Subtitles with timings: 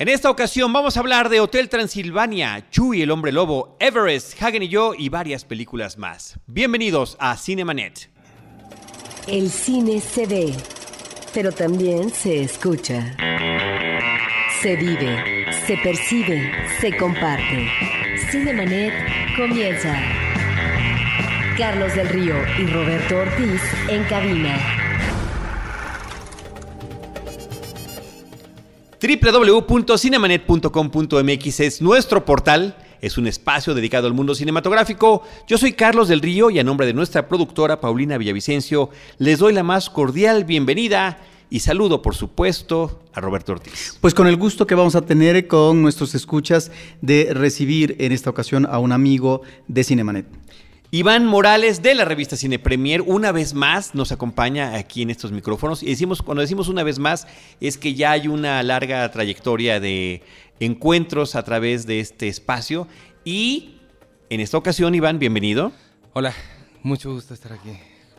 [0.00, 4.62] En esta ocasión vamos a hablar de Hotel Transilvania, Chuy el hombre lobo, Everest, Hagen
[4.62, 6.38] y yo y varias películas más.
[6.46, 8.08] Bienvenidos a Cinemanet.
[9.26, 10.54] El cine se ve,
[11.34, 13.14] pero también se escucha.
[14.62, 17.68] Se vive, se percibe, se comparte.
[18.30, 18.94] Cinemanet
[19.36, 19.94] comienza.
[21.58, 23.60] Carlos del Río y Roberto Ortiz
[23.90, 24.79] en cabina.
[29.00, 35.22] www.cinemanet.com.mx es nuestro portal, es un espacio dedicado al mundo cinematográfico.
[35.46, 39.54] Yo soy Carlos del Río y a nombre de nuestra productora Paulina Villavicencio les doy
[39.54, 41.18] la más cordial bienvenida
[41.48, 43.96] y saludo, por supuesto, a Roberto Ortiz.
[44.02, 48.28] Pues con el gusto que vamos a tener con nuestros escuchas de recibir en esta
[48.28, 50.26] ocasión a un amigo de Cinemanet.
[50.92, 55.30] Iván Morales de la revista Cine Premier una vez más nos acompaña aquí en estos
[55.30, 57.28] micrófonos y decimos cuando decimos una vez más
[57.60, 60.20] es que ya hay una larga trayectoria de
[60.58, 62.88] encuentros a través de este espacio
[63.24, 63.76] y
[64.30, 65.70] en esta ocasión Iván bienvenido.
[66.12, 66.34] Hola,
[66.82, 67.70] mucho gusto estar aquí.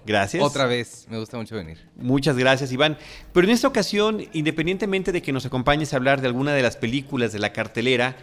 [0.05, 0.41] Gracias.
[0.41, 1.77] Otra vez, me gusta mucho venir.
[1.97, 2.97] Muchas gracias, Iván.
[3.33, 6.77] Pero en esta ocasión, independientemente de que nos acompañes a hablar de alguna de las
[6.77, 8.15] películas de la cartelera,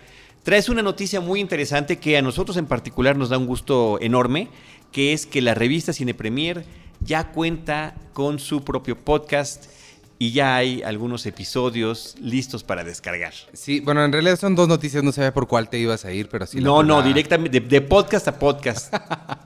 [0.42, 4.48] traes una noticia muy interesante que a nosotros en particular nos da un gusto enorme,
[4.92, 6.64] que es que la revista Cine Premier
[7.00, 9.67] ya cuenta con su propio podcast
[10.20, 13.33] y ya hay algunos episodios listos para descargar.
[13.53, 16.28] Sí, bueno, en realidad son dos noticias, no sabía por cuál te ibas a ir,
[16.28, 16.61] pero sí.
[16.61, 18.92] No, no, directamente, de, de, podcast a podcast.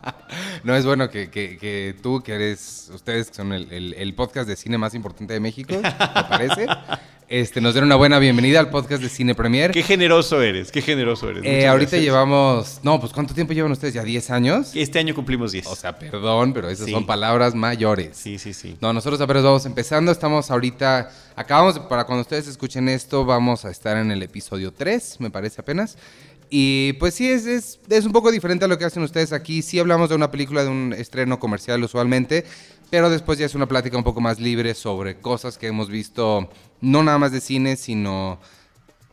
[0.64, 4.14] no, es bueno que, que, que, tú, que eres, ustedes que son el, el, el,
[4.14, 6.66] podcast de cine más importante de México, ¿te parece?
[7.32, 9.70] Este, nos dieron una buena bienvenida al podcast de Cine Premier.
[9.70, 11.42] Qué generoso eres, qué generoso eres.
[11.46, 12.02] Eh, ahorita gracias.
[12.02, 13.94] llevamos, no, pues ¿cuánto tiempo llevan ustedes?
[13.94, 14.72] ¿Ya 10 años?
[14.74, 15.66] Este año cumplimos 10.
[15.68, 16.92] O sea, perdón, pero esas sí.
[16.92, 18.18] son palabras mayores.
[18.18, 18.76] Sí, sí, sí.
[18.82, 23.70] No, nosotros apenas vamos empezando, estamos ahorita, acabamos, para cuando ustedes escuchen esto, vamos a
[23.70, 25.96] estar en el episodio 3, me parece apenas.
[26.54, 29.62] Y pues sí, es, es, es, un poco diferente a lo que hacen ustedes aquí.
[29.62, 32.44] Sí hablamos de una película de un estreno comercial usualmente,
[32.90, 36.50] pero después ya es una plática un poco más libre sobre cosas que hemos visto,
[36.82, 38.38] no nada más de cine, sino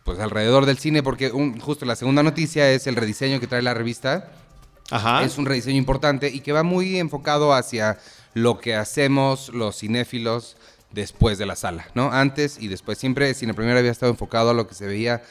[0.04, 3.62] pues alrededor del cine, porque un, justo la segunda noticia es el rediseño que trae
[3.62, 4.34] la revista.
[4.92, 5.24] Ajá.
[5.24, 8.00] Es un rediseño importante y que va muy enfocado hacia
[8.34, 10.58] lo que hacemos los cinéfilos
[10.92, 12.12] después de la sala, ¿no?
[12.12, 12.98] Antes y después.
[12.98, 15.24] Siempre Cine Premier había estado enfocado a lo que se veía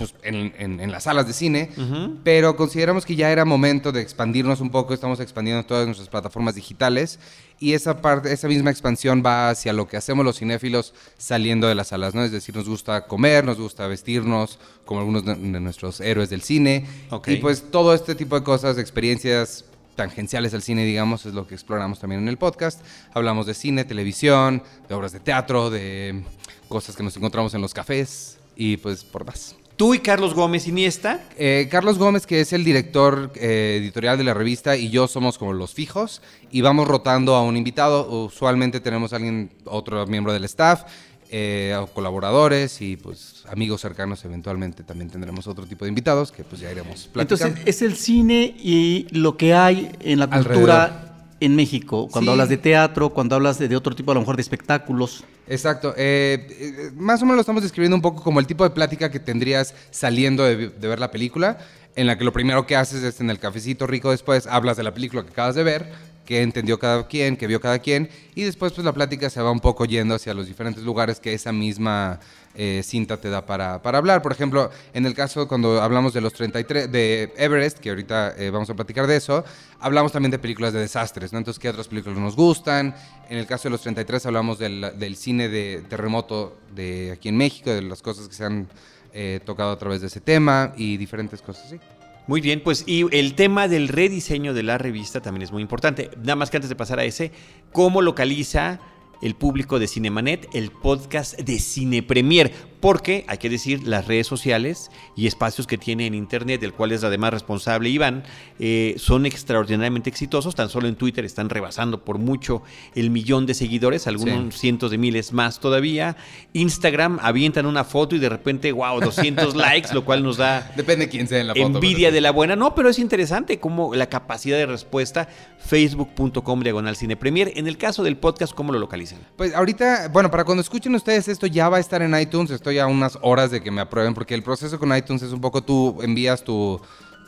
[0.00, 2.16] pues, en, en, en, las salas de cine, uh -huh.
[2.24, 6.54] pero consideramos que ya era momento de expandirnos un poco, estamos expandiendo todas nuestras plataformas
[6.54, 7.18] digitales
[7.58, 11.74] y esa, parte, esa misma expansión va hacia lo que hacemos los cinéfilos saliendo de
[11.74, 12.24] las salas, ¿no?
[12.24, 16.40] Es decir, nos gusta comer, nos gusta vestirnos, como algunos de, de nuestros héroes del
[16.40, 17.34] cine, okay.
[17.34, 19.66] y pues todo este tipo de cosas, experiencias
[19.96, 22.80] tangenciales al cine, digamos, es lo que exploramos también en el podcast.
[23.12, 26.24] Hablamos de cine, televisión, de obras de teatro, de
[26.70, 29.56] cosas que nos encontramos en los cafés y pues por más.
[29.80, 31.24] Tú y Carlos Gómez Iniesta.
[31.38, 35.38] Eh, Carlos Gómez, que es el director eh, editorial de la revista, y yo somos
[35.38, 36.20] como los fijos,
[36.50, 38.06] y vamos rotando a un invitado.
[38.26, 40.82] Usualmente tenemos a alguien, otro miembro del staff,
[41.30, 44.22] eh, colaboradores y pues amigos cercanos.
[44.26, 47.46] Eventualmente también tendremos otro tipo de invitados que pues ya iremos platicando.
[47.46, 51.09] Entonces, es el cine y lo que hay en la cultura Alrededor.
[51.40, 52.06] En México.
[52.10, 52.32] Cuando sí.
[52.32, 55.24] hablas de teatro, cuando hablas de, de, otro tipo, a lo mejor de espectáculos.
[55.48, 55.94] Exacto.
[55.96, 59.10] Eh, eh, más o menos lo estamos describiendo un poco como el tipo de plática
[59.10, 61.58] que tendrías saliendo de, de, ver la película,
[61.96, 64.84] en la que lo primero que haces es en el cafecito rico después hablas de
[64.84, 65.90] la película que acabas de ver,
[66.24, 69.50] qué entendió cada quien, qué vio cada quien, y después pues la plática se va
[69.50, 72.20] un poco yendo hacia los diferentes lugares que esa misma
[72.54, 74.22] eh, cinta te da para, para, hablar.
[74.22, 78.50] Por ejemplo, en el caso cuando hablamos de los 33, de Everest, que ahorita eh,
[78.50, 79.44] vamos a platicar de eso,
[79.78, 81.38] hablamos también de películas de desastres, ¿no?
[81.38, 82.94] Entonces, ¿qué otras películas nos gustan?
[83.28, 87.70] En el caso de los 33 hablamos del, cine de terremoto de aquí en México,
[87.70, 88.68] de las cosas que se han
[89.12, 91.80] eh, tocado a través de ese tema y diferentes cosas así.
[92.26, 96.10] Muy bien, pues y el tema del rediseño de la revista también es muy importante.
[96.18, 97.32] Nada más que antes de pasar a ese,
[97.72, 98.80] ¿cómo localiza
[99.22, 102.69] el público de Cinemanet el podcast de Cine Premier?
[102.80, 106.92] Porque, hay que decir, las redes sociales y espacios que tiene en Internet, del cual
[106.92, 108.24] es además responsable Iván,
[108.58, 110.54] eh, son extraordinariamente exitosos.
[110.54, 112.62] Tan solo en Twitter están rebasando por mucho
[112.94, 114.60] el millón de seguidores, algunos sí.
[114.60, 116.16] cientos de miles más todavía.
[116.54, 120.72] Instagram avientan una foto y de repente, wow, 200 likes, lo cual nos da...
[120.76, 121.66] Depende quién sea en la foto.
[121.66, 122.14] Envidia pero...
[122.14, 122.56] de la buena.
[122.56, 125.28] No, pero es interesante como la capacidad de respuesta,
[125.58, 127.52] facebook.com diagonal Cine Premier.
[127.56, 129.18] En el caso del podcast, ¿cómo lo localizan?
[129.36, 132.69] Pues ahorita, bueno, para cuando escuchen ustedes esto ya va a estar en iTunes, estoy
[132.78, 135.62] a unas horas de que me aprueben, porque el proceso con iTunes es un poco
[135.62, 136.80] tú envías tu,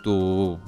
[0.02, 0.58] tu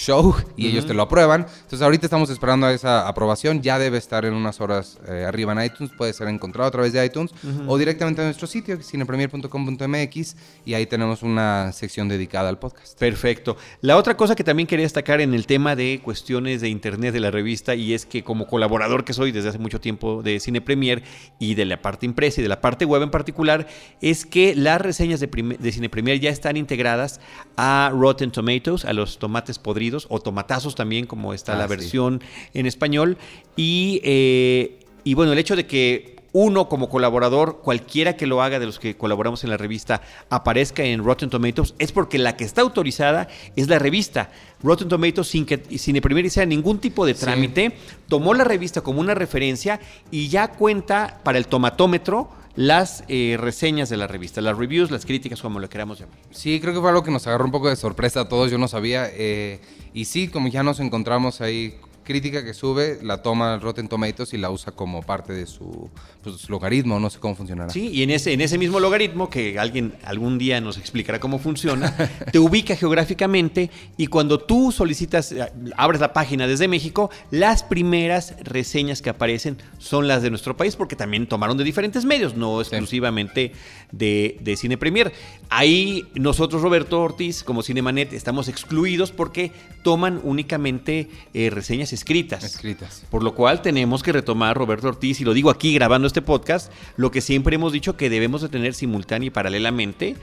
[0.00, 1.42] show y ellos te lo aprueban.
[1.42, 3.62] Entonces ahorita estamos esperando a esa aprobación.
[3.62, 5.92] Ya debe estar en unas horas eh, arriba en iTunes.
[5.96, 7.32] Puede ser encontrado a través de iTunes
[7.66, 12.98] o directamente en nuestro sitio, cinepremier.com.mx y ahí tenemos una sección dedicada al podcast.
[12.98, 13.56] Perfecto.
[13.82, 17.20] La otra cosa que también quería destacar en el tema de cuestiones de internet de
[17.20, 20.60] la revista y es que como colaborador que soy desde hace mucho tiempo de Cine
[20.60, 21.02] Premier
[21.38, 23.66] y de la parte impresa y de la parte web en particular,
[24.00, 27.20] es que las reseñas de, de Cine Premier ya están integradas
[27.56, 32.22] a Rotten Tomatoes, a los tomates podridos o tomatazos también, como está la ah, versión
[32.54, 33.18] en español.
[33.56, 38.58] Y, eh, y bueno, el hecho de que uno como colaborador, cualquiera que lo haga
[38.58, 42.44] de los que colaboramos en la revista, aparezca en Rotten Tomatoes, es porque la que
[42.44, 44.30] está autorizada es la revista.
[44.62, 46.00] Rotten Tomatoes, sin que sin
[46.48, 47.72] ningún tipo de trámite,
[48.08, 53.88] tomó la revista como una referencia y ya cuenta para el tomatómetro las eh, reseñas
[53.88, 56.18] de la revista, las reviews, las críticas, como lo queramos llamar.
[56.30, 58.58] Sí, creo que fue algo que nos agarró un poco de sorpresa a todos, yo
[58.58, 59.08] no sabía.
[59.14, 59.60] Eh,
[59.94, 61.78] y sí, como ya nos encontramos ahí
[62.10, 65.88] crítica que sube la toma Rotten Tomatoes y la usa como parte de su
[66.24, 67.70] pues, logaritmo, no sé cómo funcionará.
[67.70, 71.38] Sí, y en ese, en ese mismo logaritmo, que alguien algún día nos explicará cómo
[71.38, 71.94] funciona,
[72.32, 78.34] te ubica geográficamente y cuando tú solicitas, eh, abres la página desde México, las primeras
[78.42, 82.60] reseñas que aparecen son las de nuestro país, porque también tomaron de diferentes medios, no
[82.60, 83.52] exclusivamente
[83.92, 85.12] de, de Cine Premier.
[85.48, 89.52] Ahí nosotros, Roberto Ortiz, como Cinemanet, estamos excluidos porque
[89.84, 92.44] toman únicamente eh, reseñas escritas.
[92.44, 93.02] Escritas.
[93.10, 96.72] Por lo cual tenemos que retomar, Roberto Ortiz, y lo digo aquí grabando este podcast,
[96.96, 100.16] lo que siempre hemos dicho que debemos de tener simultánea y paralelamente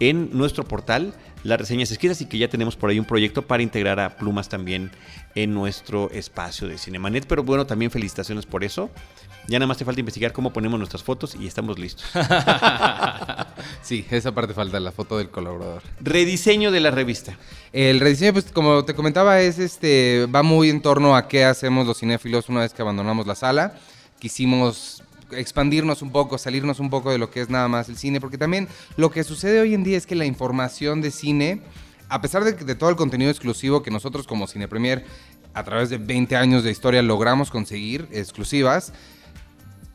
[0.00, 3.62] en nuestro portal las reseñas escritas y que ya tenemos por ahí un proyecto para
[3.62, 4.90] integrar a Plumas también
[5.34, 7.26] en nuestro espacio de Cinemanet.
[7.26, 8.90] Pero bueno, también felicitaciones por eso.
[9.48, 12.04] Ya nada más te falta investigar cómo ponemos nuestras fotos y estamos listos.
[13.82, 15.82] sí, esa parte falta, la foto del colaborador.
[16.00, 17.36] Rediseño de la revista.
[17.72, 21.88] El rediseño, pues como te comentaba, es este va muy en torno a qué hacemos
[21.88, 23.74] los cinéfilos una vez que abandonamos la sala.
[24.20, 25.02] Quisimos
[25.34, 28.38] expandirnos un poco, salirnos un poco de lo que es nada más el cine, porque
[28.38, 31.62] también lo que sucede hoy en día es que la información de cine,
[32.08, 35.04] a pesar de, de todo el contenido exclusivo que nosotros como Cine Premier
[35.54, 38.92] a través de 20 años de historia logramos conseguir exclusivas,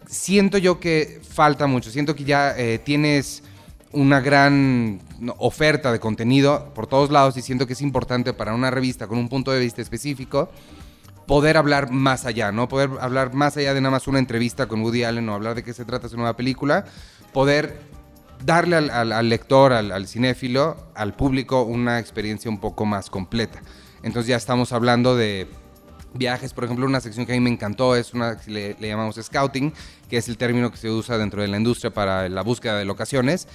[0.07, 1.92] siento yo que falta mucho.
[1.92, 3.44] Siento que ya eh, tienes
[3.92, 5.01] una gran
[5.38, 9.18] oferta de contenido por todos lados y siento que es importante para una revista con
[9.18, 10.50] un punto de vista específico
[11.27, 12.68] poder hablar más allá, ¿no?
[12.68, 15.63] Poder hablar más allá de nada más una entrevista con Woody Allen o hablar de
[15.63, 16.85] qué se trata su nueva película,
[17.33, 17.79] poder
[18.44, 23.62] darle al, lector, al, cinéfilo, al público una experiencia un poco más completa.
[24.03, 25.47] Entonces ya estamos hablando de
[26.13, 29.19] viajes, por ejemplo, una sección que a mí me encantó es una que le, llamamos
[29.21, 29.74] scouting,
[30.09, 32.85] que es el término que se usa dentro de la industria para la búsqueda de
[32.85, 33.47] locaciones.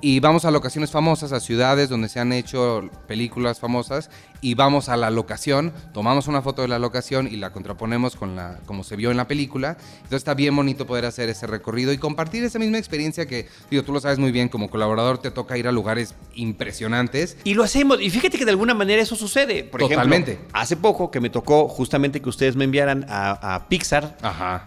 [0.00, 4.10] Y vamos a locaciones famosas, a ciudades donde se han hecho películas famosas
[4.40, 8.36] y vamos a la locación, tomamos una foto de la locación y la contraponemos con
[8.36, 9.76] la como se vio en la película.
[9.96, 13.82] Entonces está bien bonito poder hacer ese recorrido y compartir esa misma experiencia que, digo,
[13.82, 17.36] tú lo sabes muy bien, como colaborador te toca ir a lugares impresionantes.
[17.44, 19.64] Y lo hacemos, y fíjate que de alguna manera eso sucede.
[19.64, 20.32] Por Totalmente.
[20.32, 24.16] Ejemplo, hace poco que me tocó justamente que ustedes me enviaran a, Pixar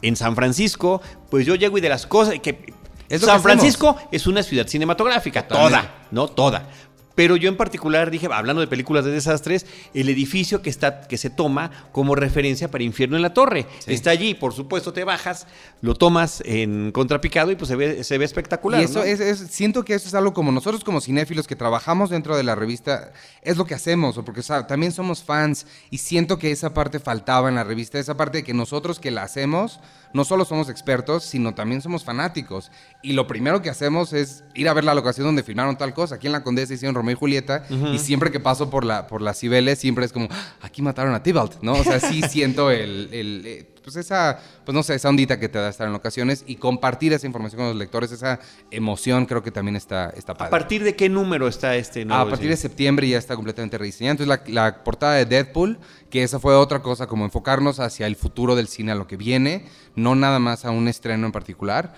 [0.02, 2.74] en San Francisco, pues yo llego y de las cosas que
[3.20, 6.28] San Francisco es una ciudad cinematográfica, toda, ¿no?
[6.28, 6.68] Toda.
[7.16, 11.18] Pero yo en particular dije, hablando de películas de desastres, el edificio que está que
[11.18, 13.68] se toma como referencia para Infierno en la Torre.
[13.86, 15.48] Está allí, por supuesto, te bajas,
[15.82, 18.82] lo tomas en contrapicado y pues se ve, se ve espectacular.
[18.82, 19.20] Y eso es,
[19.52, 23.12] siento que eso es algo como nosotros como cinéfilos que trabajamos dentro de la revista,
[23.42, 27.56] es lo que hacemos, porque también somos fans y siento que esa parte faltaba en
[27.56, 29.80] la revista, esa parte de que nosotros que la hacemos
[30.14, 32.72] no solo somos expertos, sino también somos fanáticos.
[33.02, 36.16] Y lo primero que hacemos es ir a ver la locación donde filmaron tal cosa.
[36.16, 37.66] Aquí en la Condesa hicieron Romeo y Julieta.
[37.94, 41.14] Y siempre que paso por, la, por las Cibeles, siempre es como, ah, aquí mataron
[41.14, 41.74] a Tybalt, ¿no?
[41.74, 45.50] O sea, sí siento el, el eh, pues esa, pues no sé, esa ondita que
[45.50, 48.40] te da estar en ocasiones y compartir esa información con los lectores, esa
[48.70, 50.48] emoción creo que también está, está padre.
[50.48, 53.78] ¿A partir de qué número está este nuevo A partir de septiembre ya está completamente
[53.78, 54.24] rediseñado.
[54.24, 55.80] Entonces la, la portada de Deadpool,
[56.12, 59.18] que esa fue otra cosa, como enfocarnos hacia el futuro del cine, a lo que
[59.18, 59.66] viene,
[59.96, 61.94] no nada más a un estreno en particular.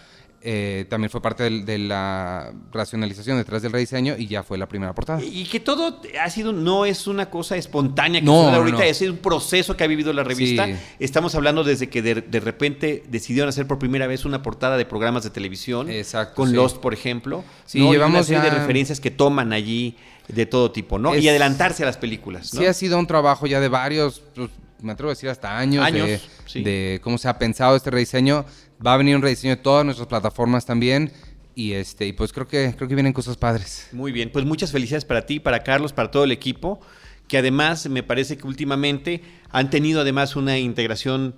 [0.45, 4.93] Eh, también fue parte de, la racionalización detrás del rediseño y ya fue la primera
[4.93, 5.21] portada.
[5.23, 9.17] Y que todo ha sido, no es una cosa espontánea que no, ahorita, es un
[9.17, 10.67] proceso que ha vivido la revista.
[10.99, 15.23] Estamos hablando desde que de, repente decidieron hacer por primera vez una portada de programas
[15.23, 15.89] de televisión.
[15.89, 16.35] Exacto.
[16.35, 17.45] Con Lost, por ejemplo.
[17.65, 19.95] Sí, llevamos una serie de referencias que toman allí
[20.27, 21.15] de todo tipo, ¿no?
[21.15, 22.47] y adelantarse a las películas.
[22.47, 24.49] Sí, ha sido un trabajo ya de varios, pues,
[24.81, 26.07] me atrevo a decir hasta años, años
[26.53, 28.45] de, de cómo se ha pensado este rediseño
[28.85, 31.11] Va a venir un rediseño de todas nuestras plataformas también.
[31.55, 33.87] Y este, y pues creo que creo que vienen cosas padres.
[33.91, 36.81] Muy bien, pues muchas felicidades para ti, para Carlos, para todo el equipo
[37.27, 41.35] que además me parece que últimamente han tenido además una integración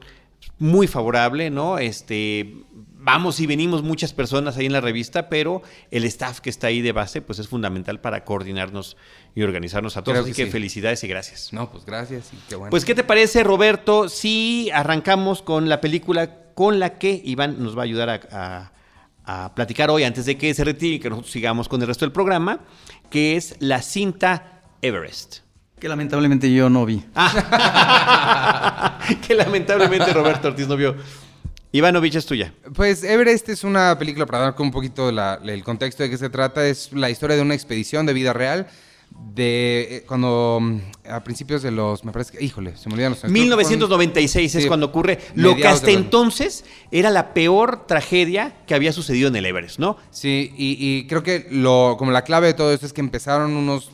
[0.58, 1.78] muy favorable, ¿no?
[1.78, 2.56] Este,
[3.06, 6.82] vamos y venimos muchas personas ahí en la revista, pero el staff que está ahí
[6.82, 8.98] de base, pues es fundamental para coordinarnos
[9.36, 10.16] y organizarnos a todos.
[10.16, 10.52] Creo Así que que sí.
[10.52, 11.54] felicidades y gracias.
[11.54, 12.72] No, pues gracias y qué bueno.
[12.72, 17.78] Pues, ¿qué te parece, Roberto, si arrancamos con la película con la que Iván nos
[17.78, 18.72] va a ayudar a, a-
[19.28, 22.06] a platicar hoy, antes de que se retire y que nosotros sigamos con el resto
[22.06, 22.60] del programa,
[23.10, 25.38] que es la cinta Everest?
[25.80, 27.04] Que lamentablemente yo no vi.
[29.28, 30.96] que lamentablemente Roberto Ortiz no vio.
[31.78, 32.54] Ivanovich es tuya.
[32.74, 36.30] Pues Everest es una película, para dar un poquito la- el contexto de qué se
[36.30, 38.68] trata, es la historia de una expedición de vida real
[39.34, 40.80] de eh, cuando mm,
[41.10, 43.32] a principios de los, me parece que, híjole, se me olvidan los años.
[43.32, 48.56] Creo que 1996 es Sí, cuando ocurre lo que hasta entonces era la peor tragedia
[48.68, 49.98] que había sucedido en el Everest, ¿no?
[50.12, 53.56] Sí, y, y creo que lo, como la clave de todo esto es que empezaron
[53.56, 53.92] unos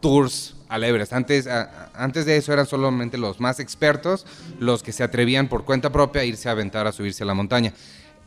[0.00, 1.12] tours al Everest.
[1.12, 1.46] Antes,
[1.92, 4.24] antes de eso eran solamente los más expertos,
[4.58, 7.34] los que se atrevían por cuenta propia a irse a aventar a subirse a la
[7.34, 7.74] montaña.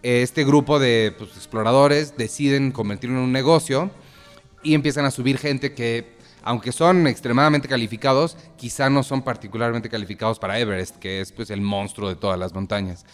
[0.04, 3.90] Este grupo de pues, exploradores deciden convertirlo en un negocio
[4.62, 10.38] y empiezan a subir gente que, aunque son extremadamente calificados, quizá no son particularmente calificados
[10.38, 13.08] para Everest, que es pues el monstruo de todas las montañas.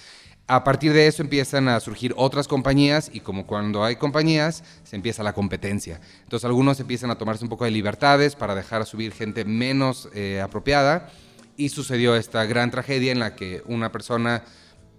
[0.51, 4.97] A partir de eso empiezan a surgir otras compañías y como cuando hay compañías se
[4.97, 6.01] empieza la competencia.
[6.23, 10.41] Entonces algunos empiezan a tomarse un poco de libertades para dejar subir gente menos eh,
[10.43, 11.09] apropiada
[11.55, 14.43] y sucedió esta gran tragedia en la que una persona,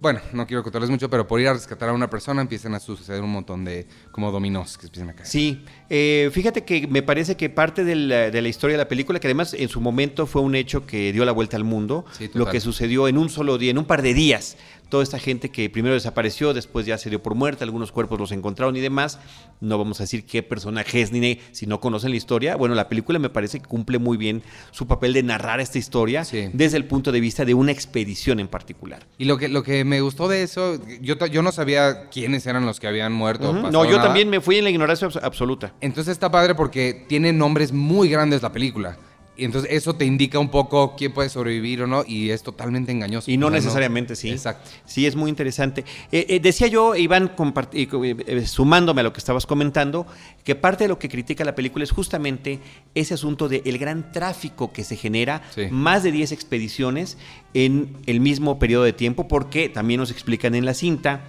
[0.01, 2.79] bueno, no quiero contarles mucho, pero por ir a rescatar a una persona empiezan a
[2.79, 5.27] suceder un montón de como dominós que empiezan a caer.
[5.27, 8.87] Sí, eh, fíjate que me parece que parte de la, de la historia de la
[8.87, 12.05] película, que además en su momento fue un hecho que dio la vuelta al mundo,
[12.17, 14.57] Sí, lo que sucedió en un solo día, en un par de días,
[14.93, 18.31] toda esta gente que primero desapareció, después ya se dio por muerta, algunos cuerpos los
[18.31, 19.17] encontraron y demás,
[19.59, 22.87] no vamos a decir qué personaje es ni si no conocen la historia, bueno, la
[22.89, 26.51] película me parece que cumple muy bien su papel de narrar esta historia Sí.
[26.53, 29.07] desde el punto de vista de una expedición en particular.
[29.17, 32.63] Y lo que, lo que me gustó de eso, yo, yo no sabía quiénes eran
[32.67, 33.51] los que habían muerto.
[33.51, 34.03] No, yo nada.
[34.03, 35.73] también me fui en la ignorancia abs- absoluta.
[35.81, 38.95] Entonces está padre porque tiene nombres muy grandes la película.
[39.35, 42.91] Y entonces eso te indica un poco quién puede sobrevivir o no y es totalmente
[42.91, 43.31] engañoso.
[43.31, 44.29] Y no O sea, necesariamente, sí.
[44.29, 44.69] Exacto.
[44.85, 45.83] Sí, es muy interesante.
[46.11, 47.31] Eh, eh, decía yo, Iván,
[47.73, 50.05] eh, sumándome a lo que estabas comentando,
[50.43, 52.59] que parte de lo que critica la película es justamente
[52.93, 55.63] ese asunto del gran tráfico que se genera, Sí.
[55.71, 57.17] más de 10 expediciones
[57.55, 61.21] en el mismo periodo de tiempo, porque también nos explican en la cinta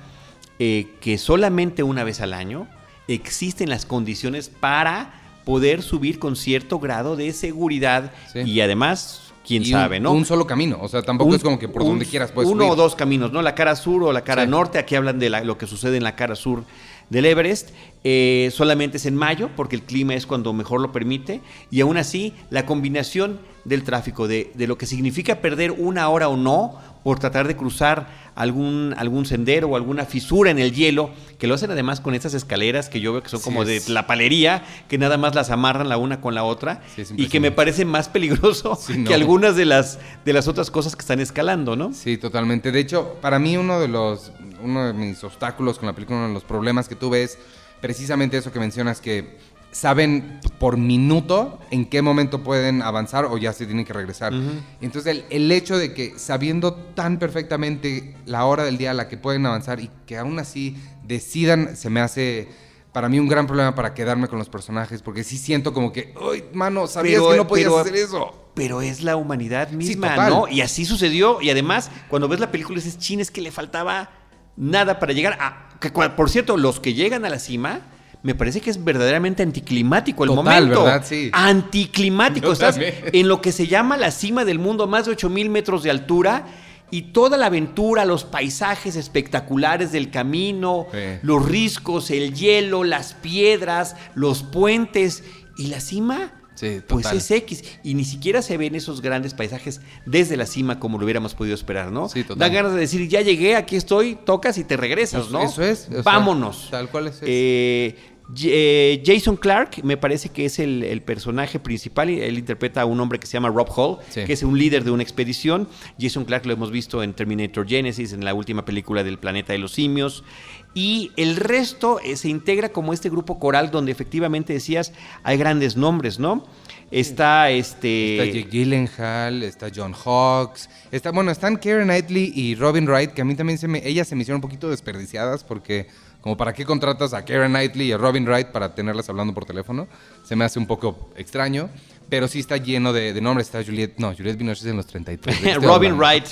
[0.59, 2.69] que solamente una vez al año
[3.09, 8.41] existen las condiciones para poder subir con cierto grado de seguridad Sí.
[8.41, 10.13] y además, quién Y un- sabe, ¿no?
[10.13, 10.79] Un solo camino.
[10.81, 12.73] O sea, tampoco Un- es como que por un- donde quieras puedes Uno subir.
[12.73, 13.43] o dos caminos, ¿no?
[13.43, 14.51] La cara sur o la cara Sí.
[14.51, 14.79] norte.
[14.79, 16.65] Aquí hablan de la- lo que sucede en la cara sur
[17.11, 17.71] del Everest.
[18.05, 21.41] Eh, solamente es en mayo, porque el clima es cuando mejor lo permite.
[21.71, 26.29] Y aún así, la combinación del tráfico, de, de lo que significa perder una hora
[26.29, 31.11] o no por tratar de cruzar algún, algún sendero o alguna fisura en el hielo,
[31.39, 33.81] que lo hacen además con estas escaleras que yo veo que son Sí, como de
[33.89, 37.41] la palería, que nada más las amarran la una con la otra, Sí, y que
[37.41, 39.09] me parece más peligroso Sí, no.
[39.09, 41.93] que algunas de las, de las otras cosas que están escalando, ¿no?
[41.93, 42.73] Sí, totalmente.
[42.73, 44.33] De hecho, para mí uno de los
[44.65, 47.39] uno de mis obstáculos con la película, uno de los problemas que tuve es
[47.81, 49.39] precisamente eso que mencionas que
[49.71, 54.33] saben por minuto en qué momento pueden avanzar o ya se tienen que regresar.
[54.81, 59.09] Entonces, el, el hecho de que sabiendo tan perfectamente la hora del día a la
[59.09, 62.49] que pueden avanzar y que aún así decidan, se me hace
[62.93, 66.15] para mí un gran problema para quedarme con los personajes, porque sí siento como que,
[66.33, 68.41] ¡ay, mano, sabías Pero- que no podías pero- hacer eso!
[68.55, 70.29] Pero es la humanidad misma.
[70.29, 70.47] ¿no?
[70.47, 71.43] Y así sucedió.
[71.43, 74.13] Y además, cuando ves la película, dices, chin, es que le faltaba
[74.57, 75.69] nada para llegar a.
[75.81, 77.81] que por cierto, los que llegan a la cima,
[78.23, 80.85] me parece que es verdaderamente anticlimático el Total, momento.
[80.85, 81.05] ¿verdad?
[81.07, 81.31] Sí.
[81.33, 82.47] Anticlimático.
[82.49, 82.95] Yo Estás también.
[83.13, 86.47] en lo que se llama la cima del mundo, más de 8000 metros de altura.
[86.91, 90.99] Y toda la aventura, los paisajes espectaculares del camino, Sí.
[91.23, 95.25] los riscos, el hielo, las piedras, los puentes.
[95.57, 97.65] Y la cima, Sí, pues es X.
[97.83, 101.55] Y ni siquiera se ven esos grandes paisajes desde la cima como lo hubiéramos podido
[101.55, 102.09] esperar, ¿no?
[102.09, 102.39] Sí, total.
[102.39, 105.43] Da ganas de decir, ya llegué, aquí estoy, tocas y te regresas, ¿no?
[105.43, 106.69] eso es, sea, Vámonos.
[106.71, 107.25] tal cual es eso.
[107.27, 107.97] Eh,
[108.45, 112.09] eh, Jason Clark me parece que es el, el personaje principal.
[112.09, 114.25] Él interpreta a un hombre que se llama Rob Hall, Sí.
[114.25, 115.69] que es un líder de una expedición.
[116.01, 119.59] Jason Clark lo hemos visto en Terminator Genesis, en la última película del planeta de
[119.59, 120.25] los simios.
[120.73, 125.77] Y el resto eh, se integra como este grupo coral donde efectivamente decías hay grandes
[125.77, 126.45] nombres, ¿no?
[126.91, 128.19] Está este.
[128.19, 133.23] Está Jake Gyllenhaal, está John Hawkes, está, bueno, están Karen Knightley y Robin Wright, que
[133.23, 135.87] a mí también se me, ellas se me hicieron un poquito desperdiciadas porque
[136.25, 139.45] como para qué contratas a Karen Knightley y a Robin Wright para tenerlas hablando por
[139.45, 139.87] teléfono,
[140.23, 141.69] se me hace un poco extraño,
[142.09, 143.47] pero sí está lleno de, de nombres.
[143.49, 145.37] Está Juliette, no, Juliette Binoche es en los 33.
[145.37, 145.99] ¿de qué estoy Robin?
[145.99, 146.27] Wright.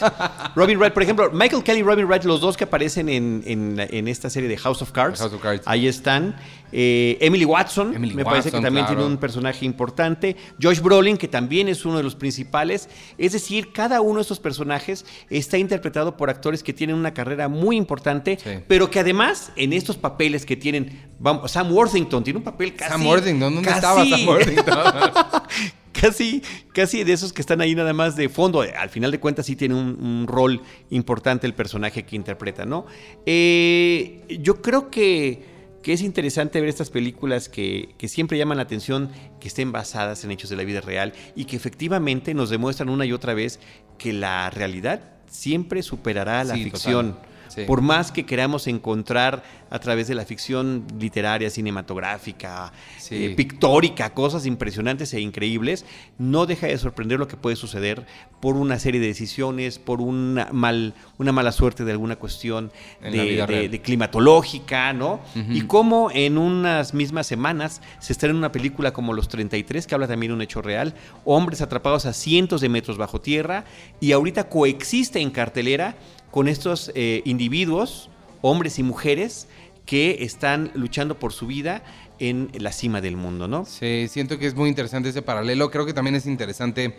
[0.57, 3.79] Robin Wright, por ejemplo, Michael Kelly y Robin Wright, los dos que aparecen en, en-
[3.79, 5.21] en esta serie de House of Cards.
[5.21, 5.63] House of Cards.
[5.67, 6.37] Ahí están.
[6.73, 9.01] Eh, Emily Watson, Emily me parece que también claro.
[9.01, 10.37] tiene un personaje importante.
[10.61, 12.89] Josh Brolin, que también es uno de los principales.
[13.19, 17.49] Es decir, cada uno de estos personajes está interpretado por actores que tienen una carrera
[17.49, 18.51] muy importante, Sí.
[18.67, 22.91] pero que además en estos papeles que tienen, vamos, Sam Worthington tiene un papel casi...
[22.93, 24.75] Sam Worthington, ¿dónde casi- estaba Sam Worthington?
[25.93, 28.63] casi, casi de esos que están ahí nada más de fondo.
[28.63, 32.87] Al final de cuentas sí tiene un, un rol importante el personaje que interpreta, ¿no?
[33.27, 35.52] Eh, yo creo que,
[35.83, 39.11] que es interesante ver estas películas que, que siempre llaman la atención,
[39.41, 43.05] que estén basadas en hechos de la vida real y que efectivamente nos demuestran una
[43.05, 43.59] y otra vez
[43.99, 47.15] que la realidad siempre superará a la Sí, ficción.
[47.15, 47.32] total.
[47.55, 47.65] Sí.
[47.67, 53.27] Por más que queramos encontrar a través de la ficción literaria, cinematográfica, Sí.
[53.27, 55.85] eh, pictórica, cosas impresionantes e increíbles,
[56.19, 58.07] no deja de sorprender lo que puede suceder
[58.41, 63.81] por una serie de decisiones, por una, mal, una mala suerte de alguna cuestión de,
[63.83, 65.21] climatológica, ¿no?
[65.51, 70.09] Y cómo en unas mismas semanas se estrena una película como Los 33, que habla
[70.09, 70.95] también de un hecho real,
[71.25, 73.65] hombres atrapados a cientos de metros bajo tierra,
[74.01, 75.97] y ahorita coexiste en cartelera
[76.33, 78.11] con estos eh, individuos,
[78.41, 79.47] hombres y mujeres,
[79.87, 81.83] que están luchando por su vida
[82.19, 83.65] en la cima del mundo, ¿no?
[83.65, 85.71] Sí, siento que es muy interesante ese paralelo.
[85.71, 86.97] Creo que también es interesante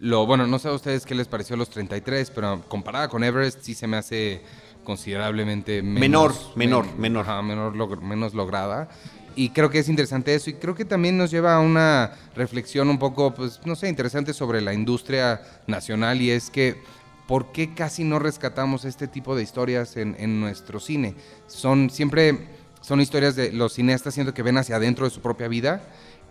[0.00, 3.60] lo, bueno, no sé a ustedes qué les pareció los 33, pero comparada con Everest
[3.62, 4.42] sí se me hace
[4.84, 7.24] considerablemente menos, Menor, menor, men- menor.
[7.24, 8.88] ajá, menor log- menos lograda.
[9.34, 12.88] Y creo que es interesante eso y creo que también nos lleva a una reflexión
[12.88, 16.76] un poco, pues, no sé, interesante sobre la industria nacional y es que
[17.26, 21.14] ¿por qué casi no rescatamos este tipo de historias en, en nuestro cine?
[21.46, 22.48] Son siempre,
[22.80, 25.82] son historias de los cineastas siento que ven hacia adentro de su propia vida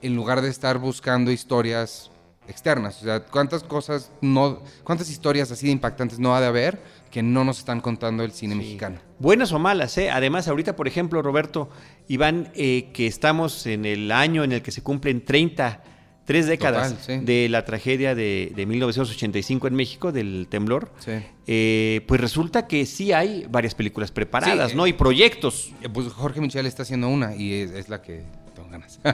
[0.01, 2.11] en lugar de estar buscando historias
[2.47, 3.01] externas.
[3.01, 6.79] O sea, ¿cuántas cosas no, cuántas historias así de impactantes no ha de haber
[7.11, 8.99] que no nos están contando el cine mexicano?
[9.19, 10.09] Buenas o malas, ¿eh?
[10.11, 11.69] Además, ahorita, por ejemplo, Roberto,
[12.07, 15.81] Iván, eh, que estamos en el año en el que se cumplen 30,
[16.25, 17.25] tres décadas Total, sí.
[17.25, 21.11] de la tragedia de, de 1985 en México, del temblor, Sí.
[21.47, 24.87] eh, pues resulta que sí hay varias películas preparadas, Sí, ¿no?
[24.87, 25.71] Y proyectos.
[25.81, 28.23] Eh, Pues Jorge Michel está haciendo una y es, es la que
[28.55, 28.99] tengo ganas.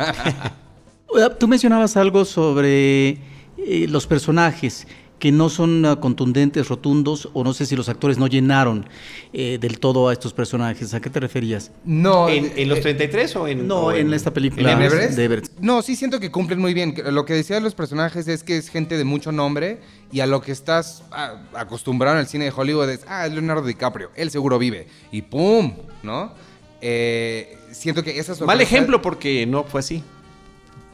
[1.13, 3.09] Eh, Tú mencionabas algo sobre
[3.57, 4.87] eh, los personajes
[5.21, 8.89] que no son ah, contundentes, rotundos, o no sé si los actores no llenaron
[9.33, 10.95] eh, del todo a estos personajes.
[10.95, 11.71] ¿A qué te referías?
[11.85, 13.67] no, ¿En, en los eh, 33 o en.?
[13.67, 15.15] No, o en esta película ¿En Everest?
[15.15, 15.59] de Everest.
[15.59, 16.95] No, sí siento que cumplen muy bien.
[17.11, 19.79] Lo que decía de los personajes es que es gente de mucho nombre
[20.11, 23.31] y a lo que estás ah, acostumbrado en el cine de Hollywood es, ah, es
[23.31, 24.87] Leonardo DiCaprio, él seguro vive.
[25.11, 25.75] Y ¡pum!
[26.01, 26.33] ¿No?
[26.81, 30.03] Eh, siento que esas Mal ejemplo porque no fue así.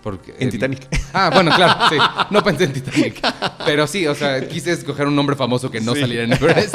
[0.07, 0.87] Porque, En Titanic.
[1.11, 1.97] Ah, bueno, claro, sí.
[2.31, 3.19] No pensé en Titanic.
[3.65, 5.99] Pero sí, o sea, quise escoger un nombre famoso que no Sí.
[5.99, 6.73] saliera en Everest.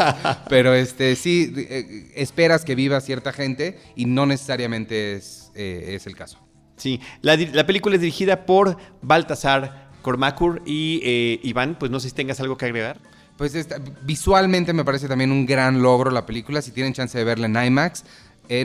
[0.51, 6.07] Pero este, sí, eh, esperas que viva cierta gente y no necesariamente es, eh, es
[6.07, 6.47] el caso.
[6.77, 12.15] Sí, la, película es dirigida por Baltasar Cormacur y eh, Iván, pues no sé si
[12.15, 13.01] tengas algo que agregar.
[13.39, 16.61] Pues esta- visualmente me parece también un gran logro la película.
[16.61, 18.05] Si tienen chance de verla en IMAX,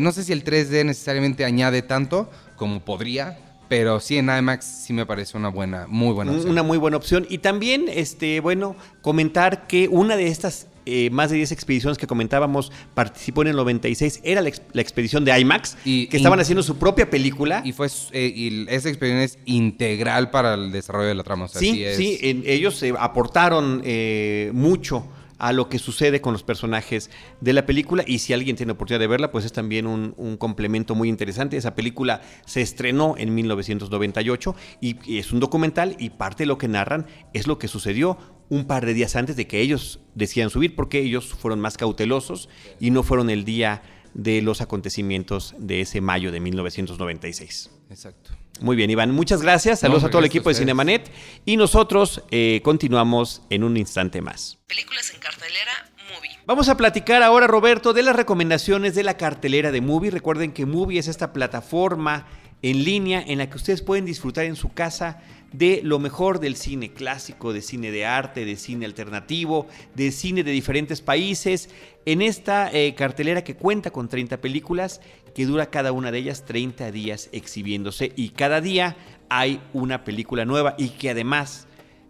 [0.02, 4.94] no sé si el 3D necesariamente añade tanto como podría, pero sí en IMAX sí
[4.94, 6.52] me parece una buena, muy buena opción.
[6.52, 7.26] Una muy buena opción.
[7.30, 12.08] Y también, este, bueno, comentar que una de estas eh, más de 10 expediciones que
[12.08, 16.40] comentábamos participó en el 96, era la, ex- la expedición de IMAX, Y- que estaban
[16.40, 17.62] haciendo su propia película.
[17.66, 21.44] Y fue eh, y esa experiencia es integral para el desarrollo de la trama.
[21.46, 25.06] O sea, sí, sí, es- sí, en- ellos eh, aportaron eh, mucho
[25.40, 27.10] a lo que sucede con los personajes
[27.42, 30.96] de la película y si alguien tiene oportunidad de verla, pues es también un, complemento
[30.96, 31.58] muy interesante.
[31.58, 36.58] Esa película se estrenó en 1998 y, y es un documental y parte de lo
[36.58, 38.18] que narran es lo que sucedió
[38.50, 42.50] un par de días antes de que ellos decían subir porque ellos fueron más cautelosos
[42.80, 43.82] y no fueron el día
[44.14, 47.72] de los acontecimientos de ese mayo de 1996.
[47.90, 48.37] Exacto.
[48.62, 49.12] Muy bien, Iván.
[49.12, 49.80] Muchas gracias.
[49.80, 50.56] Saludos No, a todo el equipo de.
[50.56, 51.12] Cinemanet.
[51.46, 54.58] Y nosotros eh, continuamos en un instante más.
[54.68, 56.32] Películas en cartelera, movie.
[56.46, 60.12] Vamos a platicar ahora, Roberto, de las recomendaciones de la cartelera de Movie.
[60.12, 62.28] Recuerden que Movie es esta plataforma
[62.62, 65.22] en línea en la que ustedes pueden disfrutar en su casa
[65.54, 70.44] de lo mejor del cine clásico, de cine de arte, de cine alternativo, de cine
[70.44, 71.70] de diferentes países.
[72.06, 75.02] En esta eh, cartelera que cuenta con 30 películas,
[75.38, 78.98] que dura cada una de ellas 30 días exhibiéndose y cada día
[79.30, 81.68] hay una película nueva y que además,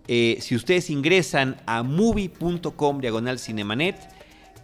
[0.07, 3.97] eh, si ustedes ingresan a movie.com diagonal cinemanet,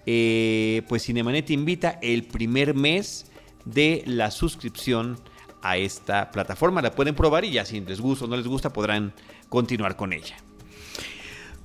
[0.06, 3.26] eh, pues Cinemanet invita el primer mes
[3.66, 5.20] de la suscripción
[5.62, 6.82] a esta plataforma.
[6.82, 9.14] La pueden probar y ya si les gusta o no les gusta podrán
[9.50, 10.38] continuar con ella.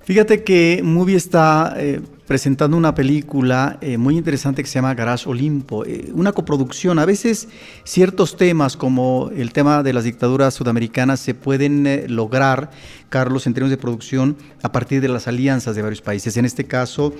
[0.09, 5.29] Fíjate que Movie está eh, presentando una película eh, muy interesante que se llama Garage
[5.29, 6.99] Olimpo, eh, una coproducción.
[6.99, 7.47] A veces
[7.85, 12.71] ciertos temas como el tema de las dictaduras sudamericanas se pueden lograr,
[13.11, 16.38] Carlos, en términos de producción a partir de las alianzas de varios países.
[16.38, 17.12] En este caso,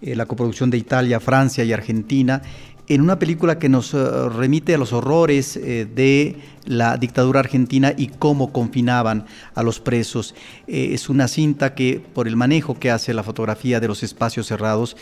[0.00, 2.42] la coproducción de Italia, Francia y Argentina
[2.88, 7.92] en una película que nos eh, remite a los horrores eh, de la dictadura argentina
[7.96, 10.34] y cómo confinaban a los presos.
[10.66, 14.46] Eh, es una cinta que, por el manejo que hace la fotografía de los espacios
[14.46, 14.96] cerrados,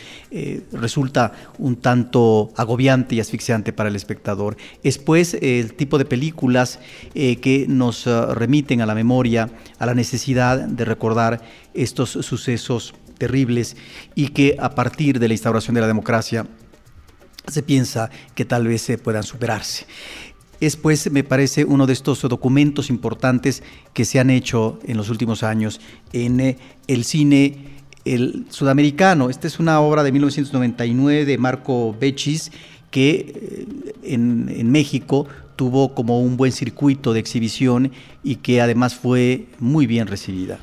[0.71, 4.57] resulta un tanto agobiante y asfixiante para el espectador.
[4.83, 6.79] Es pues el tipo de películas
[7.13, 11.41] que nos remiten a la memoria, a la necesidad de recordar
[11.73, 13.77] estos sucesos terribles
[14.15, 16.47] y que a partir de la instauración de la democracia
[17.47, 19.85] se piensa que tal vez se puedan superarse.
[20.59, 25.09] Es pues, me parece, uno de estos documentos importantes que se han hecho en los
[25.09, 25.81] últimos años
[26.13, 27.81] en eh, el cine
[28.49, 29.29] sudamericano.
[29.29, 32.51] Esta es una obra de 1999 de Marco Bechis
[32.91, 33.67] que
[34.03, 37.91] eh, en México tuvo como un buen circuito de exhibición
[38.23, 40.59] y que además fue muy bien recibida.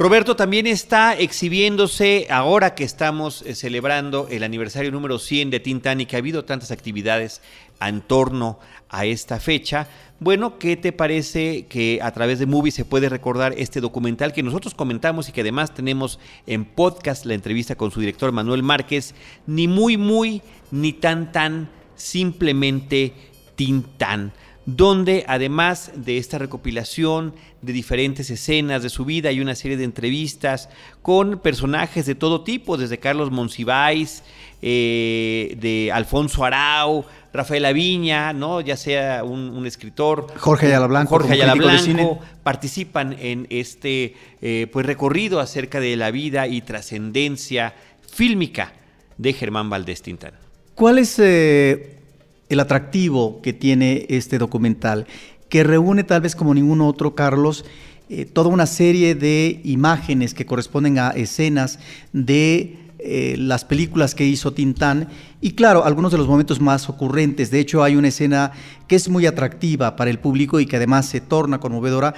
[0.00, 6.00] Roberto también está exhibiéndose ahora que estamos eh, celebrando el aniversario número 100 de Tintán
[6.00, 7.42] y que ha habido tantas actividades
[7.82, 8.58] en torno
[8.88, 9.88] a esta fecha.
[10.18, 14.42] Bueno, ¿qué te parece que a través de Movie se puede recordar este documental que
[14.42, 19.14] nosotros comentamos y que además tenemos en podcast la entrevista con su director Manuel Márquez?
[19.46, 23.12] Ni muy, muy, ni tan, tan, simplemente
[23.54, 24.32] Tintán
[24.76, 29.84] donde además de esta recopilación de diferentes escenas de su vida y una serie de
[29.84, 30.68] entrevistas
[31.02, 34.22] con personajes de todo tipo, desde Carlos Monsiváis,
[34.62, 38.60] eh, de Alfonso Arau, Rafael Aviña, ¿no?
[38.60, 40.26] ya sea un, escritor.
[40.36, 41.10] Jorge Ayala Blanco.
[41.10, 47.74] Jorge Ayala Blanco participan en este eh, pues, recorrido acerca de la vida y trascendencia
[48.12, 48.72] fílmica
[49.16, 50.32] de Germán Valdés Tintán.
[50.74, 51.99] ¿Cuál es eh,
[52.50, 55.06] el atractivo que tiene este documental,
[55.48, 57.64] que reúne tal vez como ningún otro, Carlos,
[58.08, 61.78] eh, toda una serie de imágenes que corresponden a escenas
[62.12, 65.08] de eh, las películas que hizo Tintán
[65.40, 67.52] y claro, algunos de los momentos más ocurrentes.
[67.52, 68.50] De hecho, hay una escena
[68.88, 72.14] que es muy atractiva para el público y que además se torna conmovedora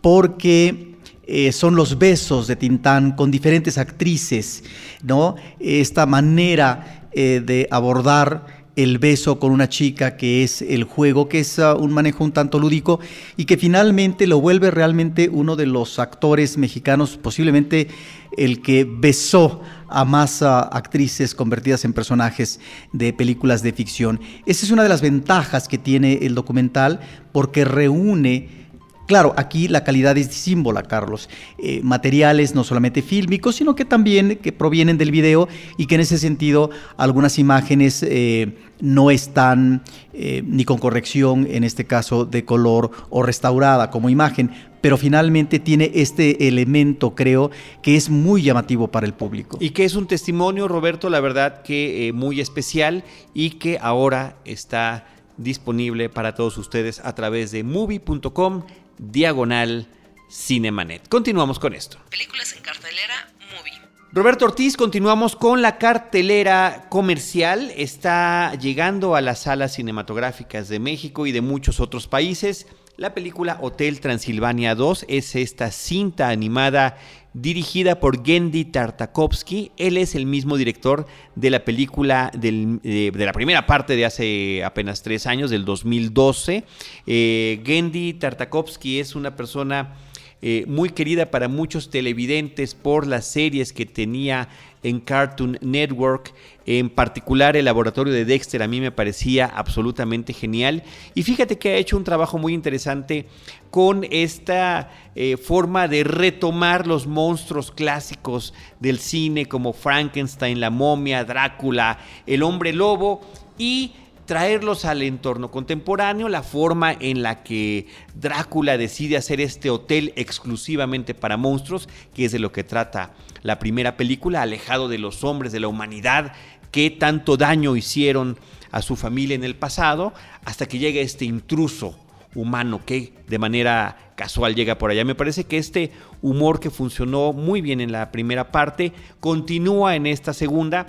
[0.00, 0.96] porque
[1.28, 4.64] eh, son los besos de Tintán con diferentes actrices,
[5.04, 5.36] ¿no?
[5.60, 11.58] Esta manera de abordar el beso con una chica, que es el juego, que es
[11.58, 13.00] ah, un manejo un tanto lúdico
[13.36, 17.88] y que finalmente lo vuelve realmente uno de los actores mexicanos, posiblemente
[18.36, 22.60] el que besó a más ah, actrices convertidas en personajes
[22.92, 24.20] de películas de ficción.
[24.44, 27.00] Esa es una de las ventajas que tiene el documental
[27.32, 28.65] porque reúne
[29.06, 31.28] Claro, aquí la calidad es símbola, Carlos.
[31.58, 36.00] Eh, materiales no solamente fílmicos, sino que también que provienen del video y que en
[36.00, 42.44] ese sentido algunas imágenes eh, no están eh, ni con corrección, en este caso de
[42.44, 48.88] color o restaurada como imagen, pero finalmente tiene este elemento, creo, que es muy llamativo
[48.88, 49.56] para el público.
[49.60, 55.06] Y que es un testimonio, Roberto, la verdad que muy especial y que ahora está
[55.36, 58.62] disponible para todos ustedes a través de movie.com
[58.98, 59.88] diagonal
[60.30, 61.08] Cinemanet.
[61.08, 61.98] Continuamos con esto.
[62.10, 63.72] Películas en cartelera, movie.
[64.12, 67.72] Roberto Ortiz, continuamos con la cartelera comercial.
[67.76, 72.66] Está llegando a las salas cinematográficas de México y de muchos otros países.
[72.96, 76.96] La película Hotel Transilvania 2 es esta cinta animada
[77.36, 79.70] dirigida por Gendy Tartakovsky.
[79.76, 85.02] Él es el mismo director de la película de, la primera parte de hace apenas
[85.02, 86.64] tres años, del 2012.
[87.06, 89.96] Eh, Gendy Tartakovsky es una persona
[90.40, 94.48] eh, muy querida para muchos televidentes por las series que tenía
[94.82, 96.32] en Cartoon Network.
[96.66, 100.82] En particular, el laboratorio de Dexter a mí me parecía absolutamente genial.
[101.14, 103.26] Y fíjate que ha hecho un trabajo muy interesante
[103.70, 111.24] con esta eh, forma de retomar los monstruos clásicos del cine como Frankenstein, la momia,
[111.24, 113.20] Drácula, el hombre lobo
[113.56, 113.92] y
[114.26, 121.14] traerlos al entorno contemporáneo, la forma en la que Drácula decide hacer este hotel exclusivamente
[121.14, 125.52] para monstruos, que es de lo que trata la primera película, alejado de los hombres,
[125.52, 126.32] de la humanidad,
[126.70, 128.38] que tanto daño hicieron
[128.70, 130.12] a su familia en el pasado,
[130.44, 131.98] hasta que llega este intruso
[132.34, 135.04] humano que de manera casual llega por allá.
[135.04, 140.06] Me parece que este humor que funcionó muy bien en la primera parte continúa en
[140.06, 140.86] esta segunda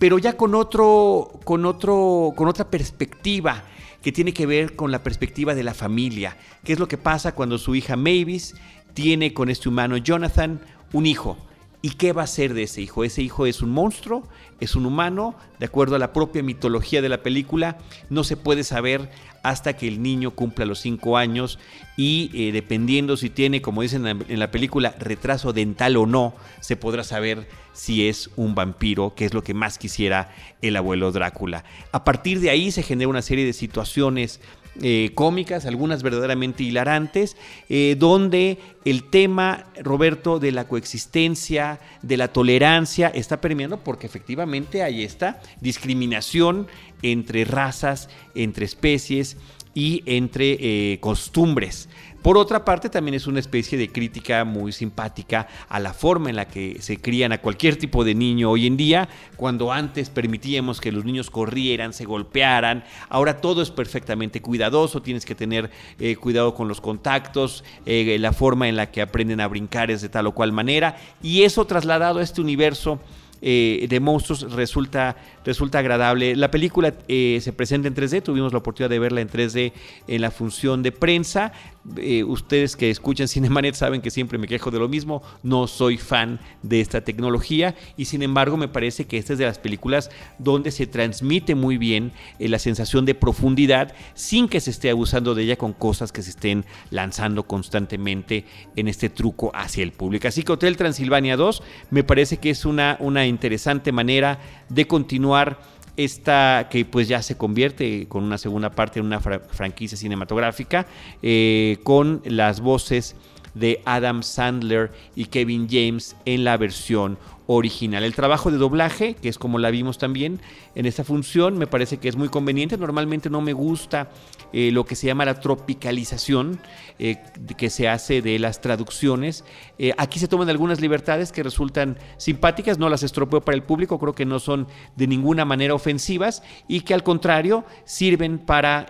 [0.00, 3.62] pero ya con otro, con otro, con otra perspectiva.
[4.02, 6.38] que tiene que ver con la perspectiva de la familia.
[6.64, 8.54] ¿Qué es lo que pasa cuando su hija Mavis
[8.94, 10.58] tiene con este humano Jonathan
[10.94, 11.36] un hijo?
[11.82, 13.04] ¿Y qué va a ser de ese hijo?
[13.04, 14.28] Ese hijo es un monstruo,
[14.60, 17.78] es un humano, de acuerdo a la propia mitología de la película,
[18.10, 19.10] no se puede saber
[19.42, 21.58] hasta que el niño cumpla los cinco años
[21.96, 26.76] y eh, dependiendo si tiene, como dicen en la película, retraso dental o no, se
[26.76, 31.64] podrá saber si es un vampiro, que es lo que más quisiera el abuelo Drácula.
[31.92, 34.40] A partir de ahí se genera una serie de situaciones
[34.80, 37.36] eh, cómicas, algunas verdaderamente hilarantes,
[37.68, 44.82] eh, donde el tema, Roberto, de la coexistencia, de la tolerancia, está permeando porque efectivamente
[44.82, 46.68] hay esta discriminación
[47.02, 49.36] entre razas, entre especies
[49.74, 51.88] y entre eh, costumbres.
[52.22, 56.36] Por otra parte, también es una especie de crítica muy simpática a la forma en
[56.36, 60.82] la que se crían a cualquier tipo de niño hoy en día, cuando antes permitíamos
[60.82, 66.14] que los niños corrieran, se golpearan, ahora todo es perfectamente cuidadoso, tienes que tener eh,
[66.16, 70.10] cuidado con los contactos, eh, la forma en la que aprenden a brincar es de
[70.10, 73.00] tal o cual manera, y eso trasladado a este universo
[73.42, 76.36] eh, de monstruos resulta, resulta agradable.
[76.36, 79.72] La película eh, se presenta en 3D, tuvimos la oportunidad de verla en 3D
[80.06, 81.52] en la función de prensa.
[81.96, 85.96] Eh, ustedes que escuchan Cinemanet saben que siempre me quejo de lo mismo, no soy
[85.96, 90.10] fan de esta tecnología y sin embargo me parece que esta es de las películas
[90.38, 95.44] donde se transmite muy bien la sensación de profundidad sin que se esté abusando de
[95.44, 98.44] ella con cosas que se estén lanzando constantemente
[98.76, 100.28] en este truco hacia el público.
[100.28, 104.38] Así que Hotel Transilvania 2 me parece que es una, una interesante manera
[104.68, 105.58] de continuar
[105.96, 110.86] esta que pues ya se convierte con una segunda parte en una franquicia cinematográfica
[111.22, 113.16] eh, con las voces
[113.54, 118.04] de Adam Sandler y Kevin James en la versión original.
[118.04, 120.40] El trabajo de doblaje, que es como la vimos también
[120.76, 122.78] en esta función, me parece que es muy conveniente.
[122.78, 124.08] Normalmente no me gusta
[124.52, 126.60] eh, lo que se llama la tropicalización
[126.98, 127.22] eh,
[127.56, 129.44] que se hace de las traducciones.
[129.78, 133.98] Eh, aquí se toman algunas libertades que resultan simpáticas, no las estropeo para el público,
[133.98, 138.86] creo que no son de ninguna manera ofensivas y que al contrario sirven para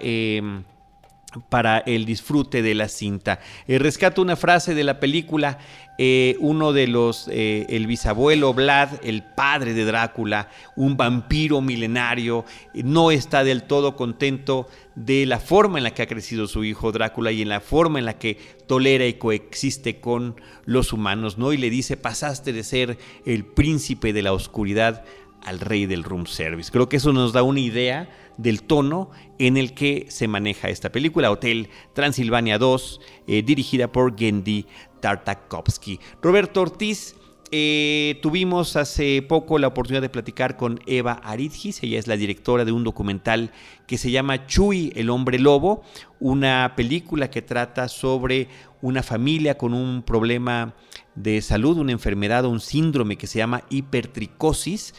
[1.49, 3.41] para el disfrute de la cinta.
[3.67, 5.59] rescato una frase de la película
[6.03, 12.47] eh, uno de los, eh, el bisabuelo Vlad, el padre de Drácula, un vampiro milenario,
[12.73, 16.91] no está del todo contento de la forma en la que ha crecido su hijo
[16.91, 21.53] Drácula y en la forma en la que tolera y coexiste con los humanos, ¿no?
[21.53, 25.05] Y le dice, pasaste de ser el príncipe de la oscuridad
[25.45, 26.71] al rey del room service.
[26.71, 30.91] Creo que eso nos da una idea del tono en el que se maneja esta
[30.91, 34.67] película, Hotel Transilvania 2, eh, dirigida por Gendy
[35.01, 36.01] Tartakovsky.
[36.23, 37.17] Roberto Ortiz,
[37.53, 42.65] eh, tuvimos hace poco la oportunidad de platicar con Eva Aridgis, ella es la directora
[42.65, 43.51] de un documental
[43.89, 45.83] que se llama Chuy, el hombre lobo,
[46.21, 48.47] una película que trata sobre
[48.83, 50.75] una familia con un problema
[51.17, 54.95] de salud, una enfermedad un síndrome que se llama hipertricosis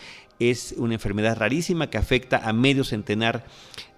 [0.50, 3.46] es una enfermedad rarísima que afecta a medio centenar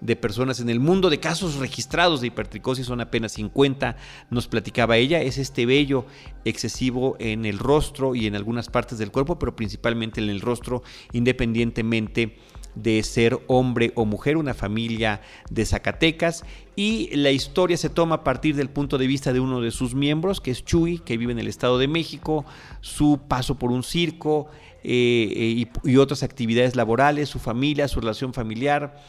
[0.00, 1.08] de personas en el mundo.
[1.08, 3.96] De casos registrados de hipertricosis son apenas 50,
[4.28, 5.22] nos platicaba ella.
[5.22, 6.04] Es este vello
[6.44, 10.82] excesivo en el rostro y en algunas partes del cuerpo, pero principalmente en el rostro,
[11.12, 12.36] independientemente
[12.74, 16.44] de ser hombre o mujer, una familia de Zacatecas
[16.76, 19.94] y la historia se toma a partir del punto de vista de uno de sus
[19.94, 22.44] miembros, que es Chuy, que vive en el Estado de México,
[22.80, 24.48] su paso por un circo,
[24.84, 29.02] eh, y, otras actividades laborales, su familia, su relación familiar,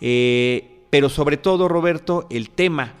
[0.00, 2.94] eh, pero sobre todo, Roberto, el tema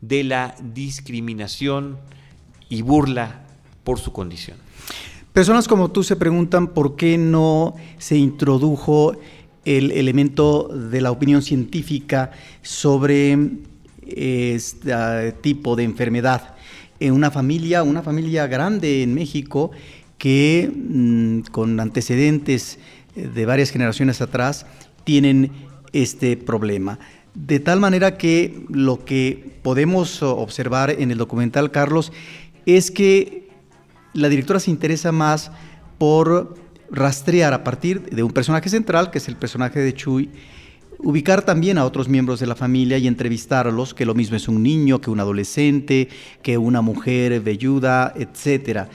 [0.00, 1.98] de la discriminación
[2.68, 3.44] y burla
[3.84, 4.56] por su condición.
[5.32, 9.14] Personas como tú se preguntan por qué no se introdujo
[9.66, 12.30] el elemento de la opinión científica
[12.62, 13.36] sobre
[14.06, 16.54] este tipo de enfermedad.
[17.00, 19.72] En una familia, una familia grande en México,
[20.18, 22.78] que mm, con antecedentes
[23.14, 24.66] eh, de varias generaciones atrás
[25.04, 25.52] tienen
[25.92, 26.98] este problema.
[27.34, 32.12] De tal manera que lo que podemos observar en el documental, Carlos,
[32.64, 33.48] es que
[34.14, 35.50] la directora se interesa más
[35.98, 36.54] por
[36.90, 40.30] rastrear a partir de un personaje central, que es el personaje de Chuy,
[40.98, 44.62] ubicar también a otros miembros de la familia y entrevistarlos, que lo mismo es un
[44.62, 46.08] niño, que un adolescente,
[46.42, 48.88] que una mujer velluda, etc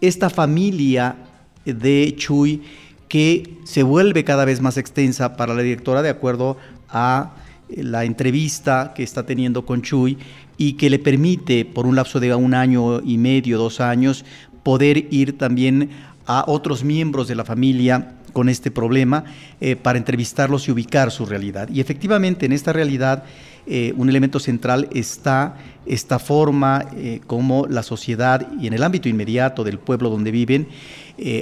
[0.00, 1.16] esta familia
[1.64, 2.62] de Chuy
[3.08, 6.56] que se vuelve cada vez más extensa para la directora de acuerdo
[6.88, 7.34] a
[7.68, 10.18] la entrevista que está teniendo con Chuy
[10.56, 14.24] y que le permite por un lapso de un año y medio, dos años,
[14.62, 15.90] poder ir también
[16.26, 19.24] a otros miembros de la familia con este problema
[19.60, 21.68] eh, para entrevistarlos y ubicar su realidad.
[21.72, 23.24] Y efectivamente en esta realidad
[23.68, 29.08] eh, un elemento central está esta forma eh, como la sociedad y en el ámbito
[29.08, 30.68] inmediato del pueblo donde viven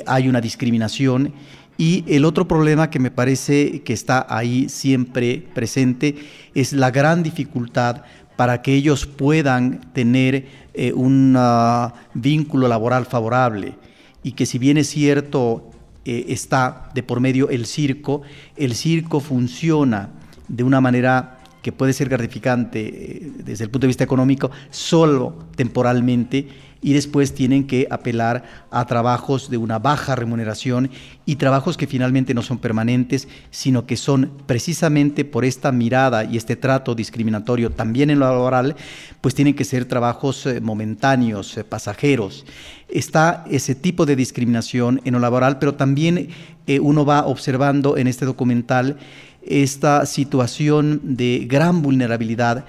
[0.06, 1.34] hay una discriminación.
[1.76, 6.14] Y el otro problema que me parece que está ahí siempre presente
[6.54, 8.02] es la gran dificultad
[8.36, 10.46] para que ellos puedan tener
[10.94, 13.74] un ah, vínculo laboral favorable.
[14.22, 15.70] Y que si bien es cierto
[16.06, 18.22] eh, está de por medio el circo,
[18.56, 20.10] el circo funciona
[20.46, 21.35] de una manera
[21.66, 26.46] que puede ser gratificante eh, desde el punto de vista económico solo temporalmente
[26.80, 30.90] y después tienen que apelar a trabajos de una baja remuneración
[31.24, 36.36] y trabajos que finalmente no son permanentes, sino que son precisamente por esta mirada y
[36.36, 38.76] este trato discriminatorio también en lo laboral,
[39.20, 42.46] pues tienen que ser trabajos eh, momentáneos, eh, pasajeros.
[42.88, 46.28] Está ese tipo de discriminación en lo laboral, pero también
[46.80, 48.96] uno va observando en este documental
[49.46, 52.64] esta situación de gran vulnerabilidad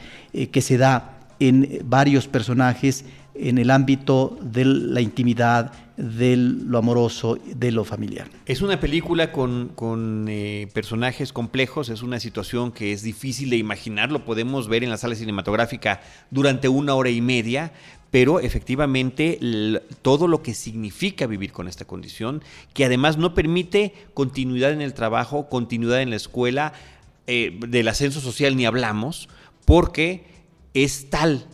[0.51, 3.05] que se da en varios personajes
[3.39, 8.27] en el ámbito de la intimidad, de lo amoroso, de lo familiar.
[8.45, 14.11] Es una película con, eh, personajes complejos, es una situación que es difícil de imaginar,
[14.11, 17.71] lo podemos ver en la sala cinematográfica durante una hora y media,
[18.11, 19.39] pero efectivamente
[20.01, 22.43] todo lo que significa vivir con esta condición,
[22.73, 26.73] que además no permite continuidad en el trabajo, continuidad en la escuela,
[27.27, 29.27] eh, del ascenso social ni hablamos,
[29.65, 30.25] porque
[30.73, 31.45] es tal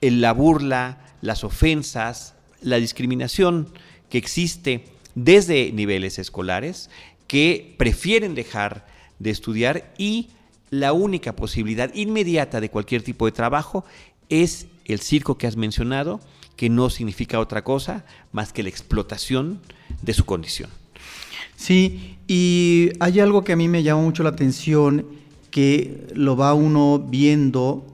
[0.00, 3.72] la burla, las ofensas, la discriminación
[4.10, 6.90] que existe desde niveles escolares
[7.26, 8.86] que prefieren dejar
[9.18, 10.30] de estudiar y
[10.70, 13.84] la única posibilidad inmediata de cualquier tipo de trabajo
[14.28, 16.20] es el circo que has mencionado,
[16.56, 19.60] que no significa otra cosa más que la explotación
[20.02, 20.70] de su condición.
[21.56, 25.06] Sí, y hay algo que a mí me llama mucho la atención,
[25.50, 27.86] que lo va uno viendo,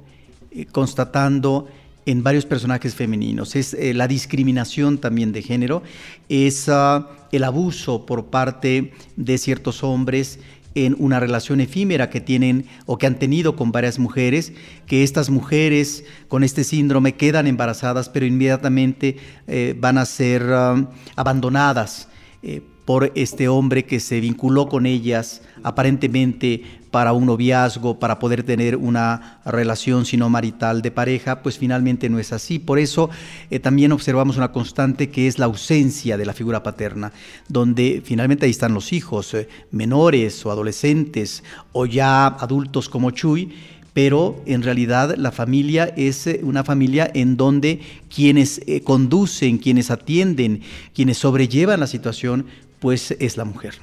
[0.51, 1.69] eh, constatando,
[2.07, 3.55] en varios personajes femeninos.
[3.55, 5.83] Es eh, la discriminación también de género,
[6.31, 10.41] es ah, el abuso por parte de ciertos hombres
[10.75, 14.53] en una relación efímera que tienen o que han tenido con varias mujeres,
[14.87, 20.89] que estas mujeres con este síndrome quedan embarazadas, pero inmediatamente eh, van a ser ah,
[21.17, 22.09] abandonadas.
[22.43, 28.45] Eh, por este hombre que se vinculó con ellas aparentemente para un noviazgo, para poder
[28.45, 32.59] tener una relación sino marital de pareja, pues finalmente no es así.
[32.59, 33.11] Por eso
[33.51, 37.13] eh, también observamos una constante que es la ausencia de la figura paterna,
[37.47, 43.53] donde finalmente ahí están los hijos, eh, menores o adolescentes o ya adultos como Chuy,
[43.93, 50.63] pero en realidad la familia es eh, una familia en donde quienes conducen, quienes atienden,
[50.95, 52.47] quienes sobrellevan la situación,
[52.79, 53.79] pues es la mujer.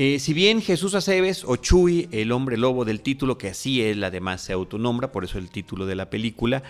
[0.00, 4.04] Eh, si bien Jesús Aceves o Chuy, el hombre lobo del título, que así él
[4.04, 6.62] además se autonombra, por eso el título de la película,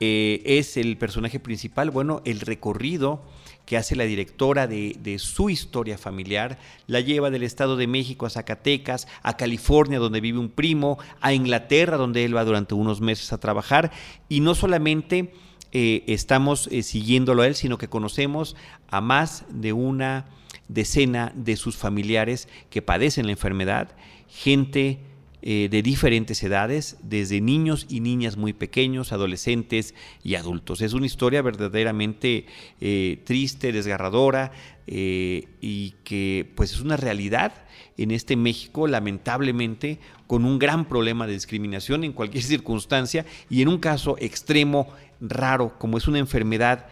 [0.00, 3.22] eh, es el personaje principal, bueno, el recorrido
[3.66, 8.30] que hace la directora de, su historia familiar, la lleva del Estado de México a
[8.30, 13.32] Zacatecas, a California, donde vive un primo, a Inglaterra, donde él va durante unos meses
[13.34, 13.92] a trabajar,
[14.30, 15.34] y no solamente
[15.72, 18.56] eh, estamos siguiéndolo a él, sino que conocemos
[18.88, 20.24] a más de una
[20.72, 23.96] decena de sus familiares que padecen la enfermedad,
[24.28, 25.00] gente
[25.42, 30.82] eh, de diferentes edades, desde niños y niñas muy pequeños, adolescentes y adultos.
[30.82, 32.44] Es una historia verdaderamente
[32.78, 34.52] eh, triste, desgarradora
[34.86, 37.54] eh, y que pues es una realidad
[37.96, 43.68] en este México, lamentablemente, con un gran problema de discriminación en cualquier circunstancia y en
[43.68, 44.88] un caso extremo,
[45.22, 46.86] raro, como es una enfermedad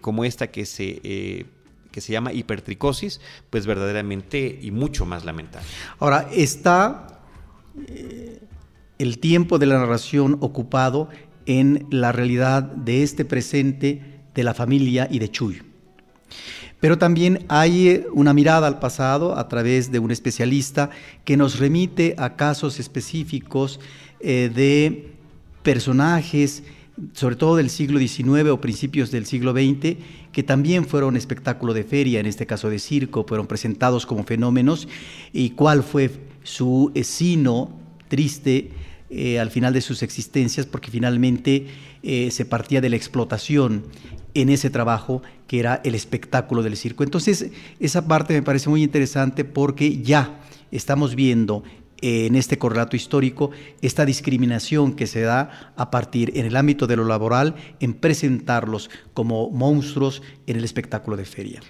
[0.00, 1.46] como esta que se
[1.90, 5.66] que se llama hipertricosis, pues verdaderamente y mucho más lamentable.
[5.98, 7.20] Ahora, está
[7.86, 8.40] eh,
[8.98, 11.08] el tiempo de la narración ocupado
[11.46, 15.62] en la realidad de este presente de la familia y de Chuy.
[16.80, 20.90] Pero también hay eh, una mirada al pasado a través de un especialista
[21.24, 23.80] que nos remite a casos específicos
[24.20, 25.12] eh, de
[25.62, 26.62] personajes
[27.12, 29.96] sobre todo del siglo XIX o principios del siglo XX,
[30.32, 34.88] que también fueron espectáculo de feria, en este caso de circo, fueron presentados como fenómenos,
[35.32, 36.10] y cuál fue
[36.42, 37.70] su sino
[38.08, 38.70] triste
[39.10, 41.66] eh, al final de sus existencias, porque finalmente
[42.02, 43.84] eh, se partía de la explotación
[44.34, 47.02] en ese trabajo que era el espectáculo del circo.
[47.02, 47.50] Entonces,
[47.80, 51.64] esa parte me parece muy interesante porque ya estamos viendo
[52.02, 53.50] en este correlato histórico
[53.82, 58.90] esta discriminación que se da a partir en el ámbito de lo laboral en presentarlos
[59.14, 61.60] como monstruos en el espectáculo de feria.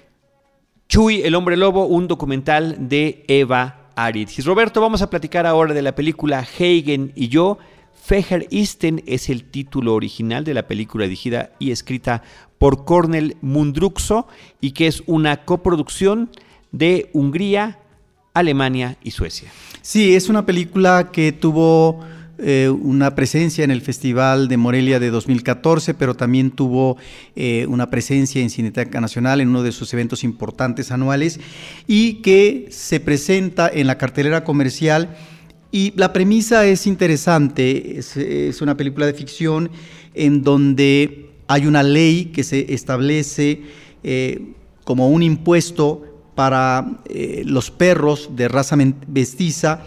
[0.88, 4.44] Chuy, el hombre lobo, un documental de Eva Aridgis.
[4.44, 7.58] Roberto, vamos a platicar ahora de la película Hagen y yo.
[7.92, 12.22] Feher Isten es el título original de la película dirigida y escrita
[12.58, 14.26] por Cornel Mundruxo
[14.60, 16.30] y que es una coproducción
[16.72, 17.79] de Hungría,
[18.34, 19.50] Alemania y Suecia.
[19.82, 22.00] Sí, es una película que tuvo
[22.42, 26.96] eh, una presencia en el Festival de Morelia de 2014, pero también tuvo
[27.36, 31.38] eh, una presencia en Cineteca Nacional en uno de sus eventos importantes anuales
[31.86, 35.16] y que se presenta en la cartelera comercial.
[35.70, 39.70] Y la premisa es interesante, es, una película de ficción
[40.14, 43.60] en donde hay una ley que se establece
[44.02, 44.52] eh,
[44.84, 46.09] como un impuesto
[46.40, 46.86] para
[47.44, 49.82] los perros de raza mestiza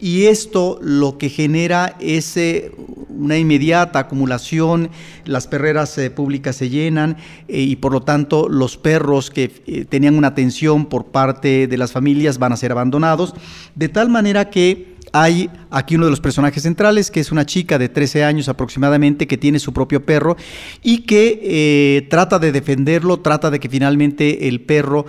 [0.00, 2.72] y esto lo que genera es eh,
[3.10, 4.88] una inmediata acumulación,
[5.26, 9.48] las perreras eh, públicas se llenan eh, y por lo tanto los perros que
[9.90, 13.34] tenían una atención por parte de las familias van a ser abandonados,
[13.74, 17.78] de tal manera que hay aquí uno de los personajes centrales, que es una chica
[17.78, 20.36] de 13 años aproximadamente, que tiene su propio perro
[20.82, 25.06] y que trata de defenderlo, trata de que finalmente el perro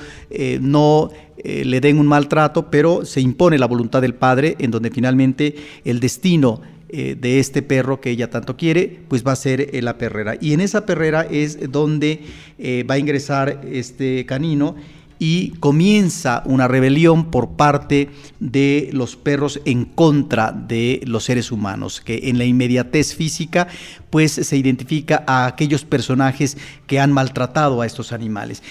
[0.62, 1.10] no
[1.42, 5.56] eh, le den un maltrato, pero se impone la voluntad del padre, en donde finalmente
[5.86, 9.98] el destino eh, de este perro que ella tanto quiere, pues va a ser la
[9.98, 10.36] perrera.
[10.42, 12.24] Y en esa perrera es donde
[12.58, 14.76] eh, va a ingresar este canino
[15.20, 18.10] y comienza una rebelión por parte
[18.40, 23.68] de los perros en contra de los seres humanos, que en la inmediatez física
[24.10, 26.58] pues se identifica a aquellos personajes
[26.88, 28.64] que han maltratado a estos animales.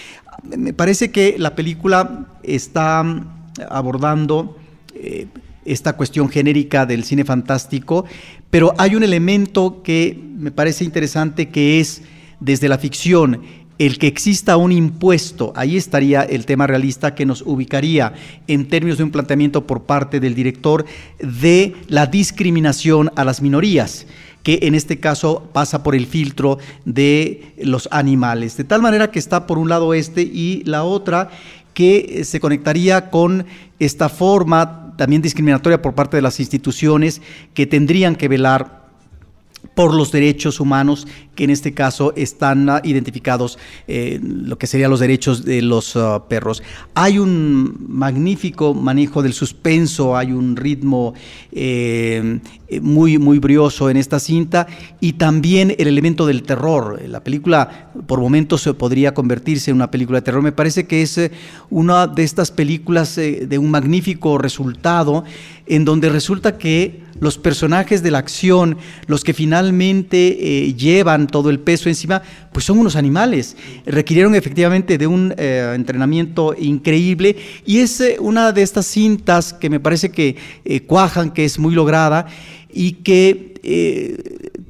[0.42, 3.04] Me parece que la película está
[3.68, 4.56] abordando
[4.94, 5.26] eh,
[5.66, 8.06] esta cuestión genérica del cine fantástico,
[8.48, 12.02] pero hay un elemento que me parece interesante que es
[12.40, 13.42] desde la ficción
[13.78, 18.12] el que exista un impuesto, ahí estaría el tema realista que nos ubicaría
[18.46, 20.84] en términos de un planteamiento por parte del director
[21.20, 24.06] de la discriminación a las minorías
[24.42, 28.56] que en este caso pasa por el filtro de los animales.
[28.56, 31.30] De tal manera que está por un lado este y la otra
[31.74, 33.46] que se conectaría con
[33.78, 37.20] esta forma también discriminatoria por parte de las instituciones
[37.54, 38.77] que tendrían que velar
[39.74, 41.06] por los derechos humanos
[41.38, 45.94] que en este caso están ah, identificados eh, lo que serían los derechos de los
[45.94, 46.64] ah, perros.
[46.94, 51.14] Hay un magnífico manejo del suspenso, hay un ritmo
[51.52, 52.40] eh,
[52.82, 54.66] muy, muy brioso en esta cinta
[55.00, 57.00] y también el elemento del terror.
[57.06, 60.42] La película por momentos podría convertirse en una película de terror.
[60.42, 61.30] Me parece que es eh,
[61.70, 65.22] una de estas películas de un magnífico resultado
[65.68, 71.58] en donde resulta que los personajes de la acción, los que finalmente llevan todo el
[71.58, 73.56] peso encima, pues son unos animales.
[73.86, 79.70] Requirieron efectivamente de un eh, entrenamiento increíble y es eh, una de estas cintas que
[79.70, 82.26] me parece que eh, cuajan, que es muy lograda
[82.72, 83.48] y que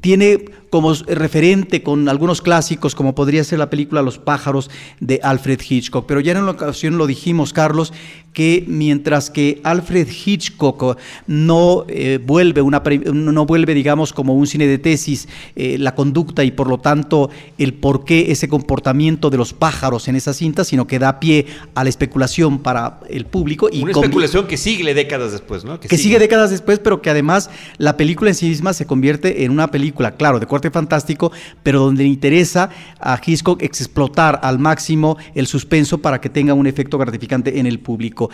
[0.00, 4.70] tiene como referente con algunos clásicos, como podría ser la película Los pájaros
[5.00, 6.06] de Alfred Hitchcock.
[6.06, 7.92] Pero ya en una ocasión lo dijimos, Carlos,
[8.32, 10.96] que mientras que Alfred Hitchcock
[11.26, 12.82] no eh, vuelve una
[13.12, 17.30] no vuelve, digamos, como un cine de tesis eh, la conducta y por lo tanto
[17.56, 21.46] el por qué ese comportamiento de los pájaros en esa cinta, sino que da pie
[21.74, 23.68] a la especulación para el público.
[23.72, 25.80] Y una especulación que sigue décadas después, ¿no?
[25.80, 26.18] Que, sigue.
[26.18, 30.12] décadas después, pero que además la película en sí misma se convierte en una película,
[30.12, 31.32] claro, de fantástico,
[31.62, 32.70] pero donde le interesa
[33.00, 37.78] a Hitchcock explotar al máximo el suspenso para que tenga un efecto gratificante en el
[37.78, 38.30] público.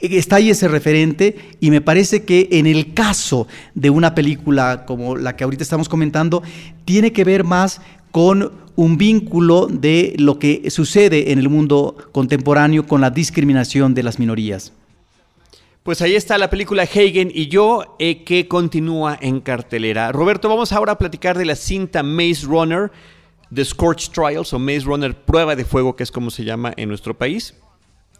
[0.00, 5.16] Está ahí ese referente y me parece que en el caso de una película como
[5.16, 6.42] la que ahorita estamos comentando,
[6.84, 7.80] tiene que ver más
[8.10, 14.02] con un vínculo de lo que sucede en el mundo contemporáneo con la discriminación de
[14.02, 14.72] las minorías.
[15.86, 20.10] Pues ahí está la película Hagen y yo, eh, que continúa en cartelera.
[20.10, 22.90] Roberto, vamos ahora a platicar de la cinta Maze Runner,
[23.54, 26.88] The Scorch Trials o Maze Runner Prueba de Fuego, que es como se llama en
[26.88, 27.54] nuestro país.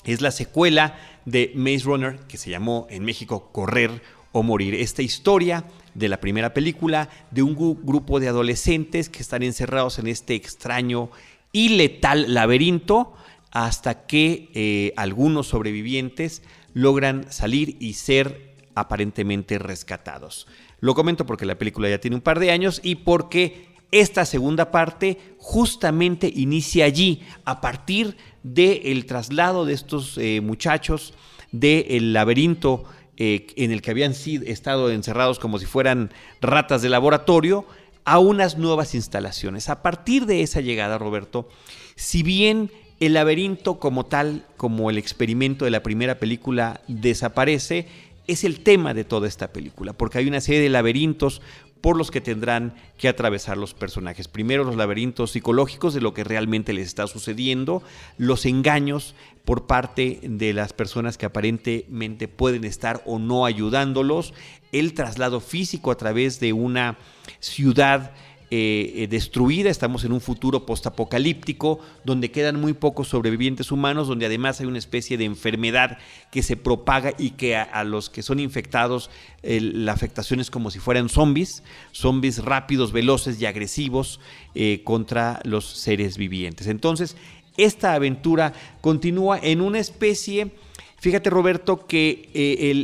[0.04, 4.00] Es la secuela de Maze Runner, que se llamó en México Correr
[4.30, 4.76] o Morir.
[4.76, 10.06] Esta historia de la primera película de un grupo de adolescentes que están encerrados en
[10.06, 11.10] este extraño
[11.50, 13.14] y letal laberinto
[13.50, 16.42] hasta que eh, algunos sobrevivientes
[16.76, 20.46] logran salir y ser aparentemente rescatados.
[20.78, 24.70] Lo comento porque la película ya tiene un par de años y porque esta segunda
[24.70, 31.14] parte justamente inicia allí, a partir del traslado de estos eh, muchachos
[31.50, 32.84] del laberinto
[33.16, 36.12] eh, en el que habían sido, estado encerrados como si fueran
[36.42, 37.64] ratas de laboratorio,
[38.04, 39.70] a unas nuevas instalaciones.
[39.70, 41.48] A partir de esa llegada, Roberto,
[41.94, 42.70] si bien
[43.00, 47.86] el laberinto como tal, como el experimento de la primera película desaparece,
[48.26, 51.42] es el tema de toda esta película, porque hay una serie de laberintos
[51.80, 54.26] por los que tendrán que atravesar los personajes.
[54.26, 57.82] Primero los laberintos psicológicos de lo que realmente les está sucediendo,
[58.18, 64.34] los engaños por parte de las personas que aparentemente pueden estar o no ayudándolos,
[64.72, 66.98] el traslado físico a través de una
[67.38, 68.12] ciudad
[68.48, 74.26] eh, eh, destruida, estamos en un futuro postapocalíptico donde quedan muy pocos sobrevivientes humanos, donde
[74.26, 75.98] además hay una especie de enfermedad
[76.30, 79.10] que se propaga y que a, los que son infectados
[79.42, 84.20] la afectación es como si fueran zombies, zombies rápidos, veloces y agresivos
[84.54, 86.68] eh, contra los seres vivientes.
[86.68, 87.16] Entonces,
[87.56, 90.52] esta aventura continúa en una especie,
[90.98, 92.30] fíjate Roberto, que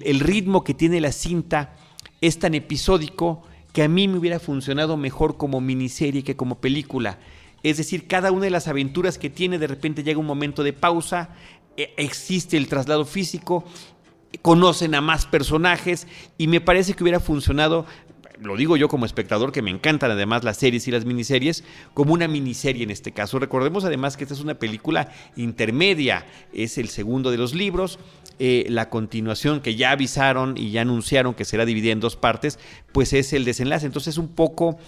[0.06, 1.76] el ritmo que tiene la cinta
[2.20, 7.18] es tan episódico, que a mí me hubiera funcionado mejor como miniserie que como película.
[7.62, 10.72] Es decir, cada una de las aventuras que tiene, de repente llega un momento de
[10.72, 11.30] pausa,
[11.76, 13.64] e, existe el traslado físico,
[14.42, 16.06] conocen a más personajes
[16.38, 17.86] y me parece que hubiera funcionado
[18.40, 21.64] lo digo yo como espectador, que me encantan además las series y las miniseries,
[21.94, 23.38] como una miniserie en este caso.
[23.38, 27.98] Recordemos además que esta es una película intermedia, es el segundo de los libros,
[28.44, 32.58] eh, la continuación que ya avisaron y ya anunciaron que será dividida en dos partes,
[32.90, 33.86] pues es el desenlace.
[33.86, 34.78] Entonces un poco,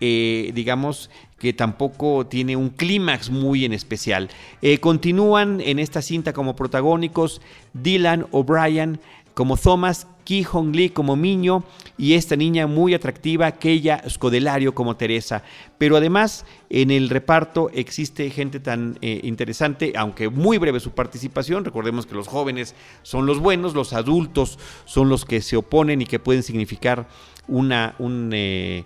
[0.00, 4.30] eh, digamos, que tampoco tiene un clímax muy en especial.
[4.62, 7.40] Eh, continúan en esta cinta como protagónicos
[7.72, 8.98] Dylan O'Brien,
[9.34, 11.64] como Thomas, Ki Hong Lee como Miño
[11.98, 15.42] y esta niña muy atractiva, Keya Scodelario como Teresa.
[15.76, 21.64] Pero además en el reparto existe gente tan eh, interesante, aunque muy breve su participación.
[21.64, 26.06] Recordemos que los jóvenes son los buenos, los adultos son los que se oponen y
[26.06, 27.06] que pueden significar
[27.46, 28.30] una, un...
[28.32, 28.84] Eh,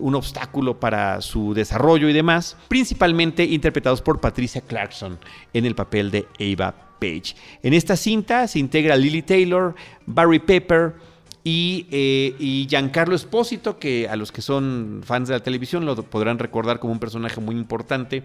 [0.00, 5.18] un obstáculo para su desarrollo y demás, principalmente interpretados por Patricia Clarkson
[5.52, 9.74] en el papel de Ava en esta cinta se integra Lily Taylor,
[10.06, 10.94] Barry Pepper
[11.42, 15.94] y, eh, y, Giancarlo Espósito, que a los que son fans de la televisión lo
[16.02, 18.22] podrán recordar como un personaje muy importante,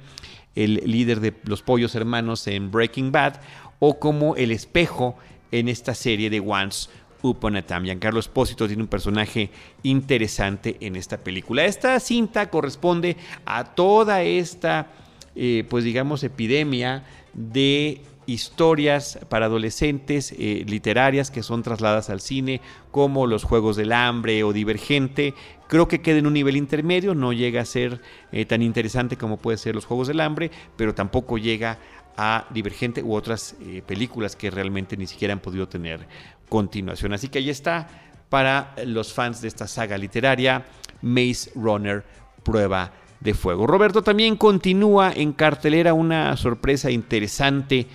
[0.56, 3.42] el líder de los pollos hermanos en Breaking Bad,
[3.80, 5.18] o como el espejo
[5.52, 6.90] en esta serie de Once
[7.22, 7.84] Upon a Time.
[7.84, 9.50] Giancarlo Espósito tiene un personaje
[9.84, 11.66] interesante en esta película.
[11.66, 14.88] Esta cinta corresponde a toda esta,
[15.36, 17.04] eh, pues digamos, epidemia
[17.34, 18.02] de
[18.34, 22.62] historias para adolescentes eh, literarias que son trasladadas al cine,
[22.92, 25.34] como Los Juegos del Hambre o Divergente.
[25.68, 28.02] Creo que queda en un nivel intermedio, no llega a ser
[28.32, 31.80] eh, tan interesante como puede ser Los Juegos del Hambre, pero tampoco llega
[32.18, 36.08] a Divergente u otras eh, películas que realmente ni siquiera han podido tener
[36.48, 37.14] continuación.
[37.14, 37.88] Así que ahí está
[38.30, 40.66] para los fans de esta saga literaria,
[41.02, 42.04] Maze Runner,
[42.44, 43.68] Prueba de Fuego.
[43.68, 47.88] Roberto también continúa en cartelera una sorpresa interesante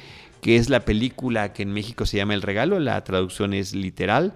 [0.44, 4.34] que es la película que en México se llama El Regalo, la traducción es literal.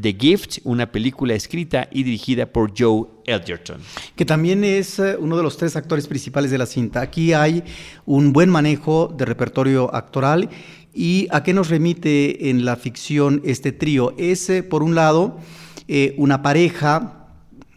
[0.00, 3.80] The Gift, una película escrita y dirigida por Joe Edgerton.
[4.14, 7.00] Que también es eh, uno de los tres actores principales de la cinta.
[7.00, 7.64] Aquí hay
[8.06, 10.48] un buen manejo de repertorio actoral.
[10.94, 14.14] ¿Y a qué nos remite en la ficción este trío?
[14.16, 15.40] Es, eh, por un lado,
[15.88, 17.30] eh, una pareja,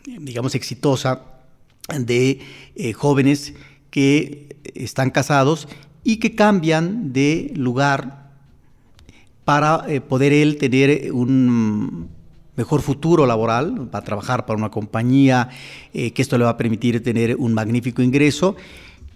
[0.06, 1.24] digamos, exitosa
[1.98, 2.42] de
[2.96, 3.56] jóvenes
[3.90, 5.68] que están casados
[6.04, 8.22] y que cambian de lugar
[9.46, 12.08] para eh, poder él tener un
[12.56, 15.50] mejor futuro laboral, va a trabajar para una compañía
[15.94, 18.56] eh, que esto le va a permitir tener un magnífico ingreso.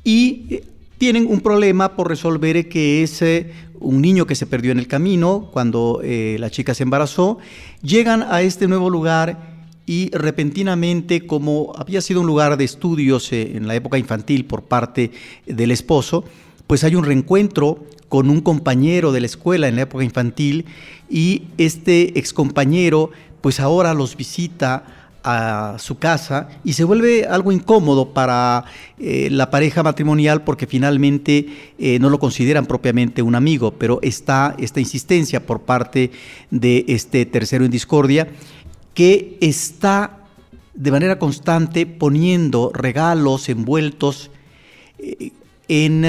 [0.04, 0.64] Y eh,
[0.98, 3.24] tienen un problema por resolver que es
[3.80, 7.38] un niño que se perdió en el camino cuando la chica se embarazó,
[7.82, 9.56] llegan a este nuevo lugar
[9.86, 15.12] y repentinamente, como había sido un lugar de estudios en la época infantil por parte
[15.46, 16.24] del esposo,
[16.68, 20.66] pues hay un reencuentro con un compañero de la escuela en la época infantil
[21.10, 23.12] y este excompañero
[23.42, 24.84] pues ahora los visita
[25.28, 28.66] a su casa y se vuelve algo incómodo para
[29.00, 31.48] eh, la pareja matrimonial porque finalmente
[31.80, 36.12] eh, no lo consideran propiamente un amigo, pero está esta insistencia por parte
[36.52, 38.28] de este tercero en discordia
[38.94, 40.20] que está
[40.76, 44.30] de manera constante poniendo regalos envueltos
[45.00, 45.32] eh,
[45.68, 46.06] en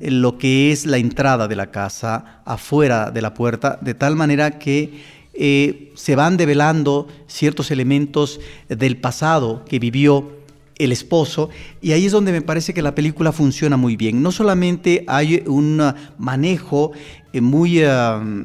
[0.00, 4.58] lo que es la entrada de la casa afuera de la puerta, de tal manera
[4.58, 10.40] que eh, se van develando ciertos elementos del pasado que vivió
[10.78, 11.50] el esposo,
[11.82, 14.22] y ahí es donde me parece que la película funciona muy bien.
[14.22, 15.82] No solamente hay un
[16.16, 16.92] manejo
[17.34, 17.88] eh, muy eh,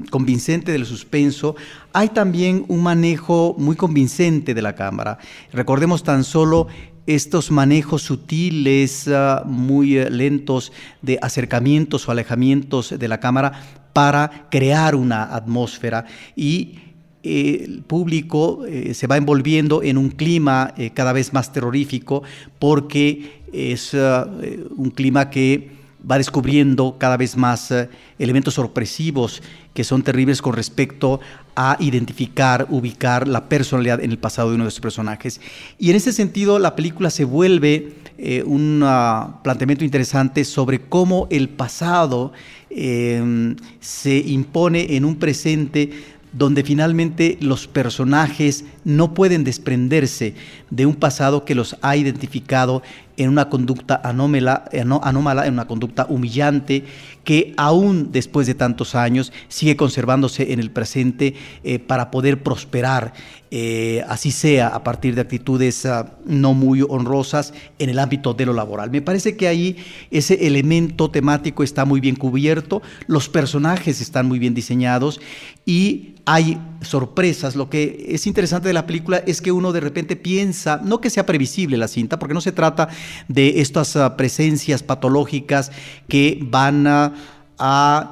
[0.09, 1.55] convincente del suspenso,
[1.93, 5.17] hay también un manejo muy convincente de la cámara.
[5.53, 6.67] Recordemos tan solo
[7.07, 13.51] estos manejos sutiles, ah, muy eh, lentos de acercamientos o alejamientos de la cámara
[13.93, 16.79] para crear una atmósfera y
[17.23, 22.23] eh, el público eh, se va envolviendo en un clima cada vez más terrorífico
[22.59, 24.27] porque es ah,
[24.75, 27.73] un clima que va descubriendo cada vez más
[28.19, 29.41] elementos sorpresivos
[29.73, 31.19] que son terribles con respecto
[31.55, 35.41] a identificar, ubicar la personalidad en el pasado de uno de sus personajes.
[35.77, 41.27] Y en ese sentido, la película se vuelve eh, un ah, planteamiento interesante sobre cómo
[41.29, 42.31] el pasado
[42.69, 45.89] em, se impone en un presente
[46.31, 50.35] donde finalmente los personajes no pueden desprenderse
[50.69, 52.83] de un pasado que los ha identificado
[53.17, 56.83] en una conducta anómala, en una conducta humillante,
[57.23, 63.13] que aún después de tantos años sigue conservándose en el presente eh, para poder prosperar,
[63.51, 68.45] eh, así sea a partir de actitudes ah, no muy honrosas en el ámbito de
[68.45, 68.91] lo laboral.
[68.91, 69.77] Me parece que ahí
[70.11, 75.19] ese elemento temático está muy bien cubierto, los personajes están muy bien diseñados
[75.65, 77.55] y hay sorpresas.
[77.55, 81.09] Lo que es interesante de la película es que uno de repente piensa, no que
[81.09, 82.89] sea previsible la cinta, porque no se trata
[83.27, 85.71] de estas ah, presencias patológicas
[86.07, 87.13] que van a,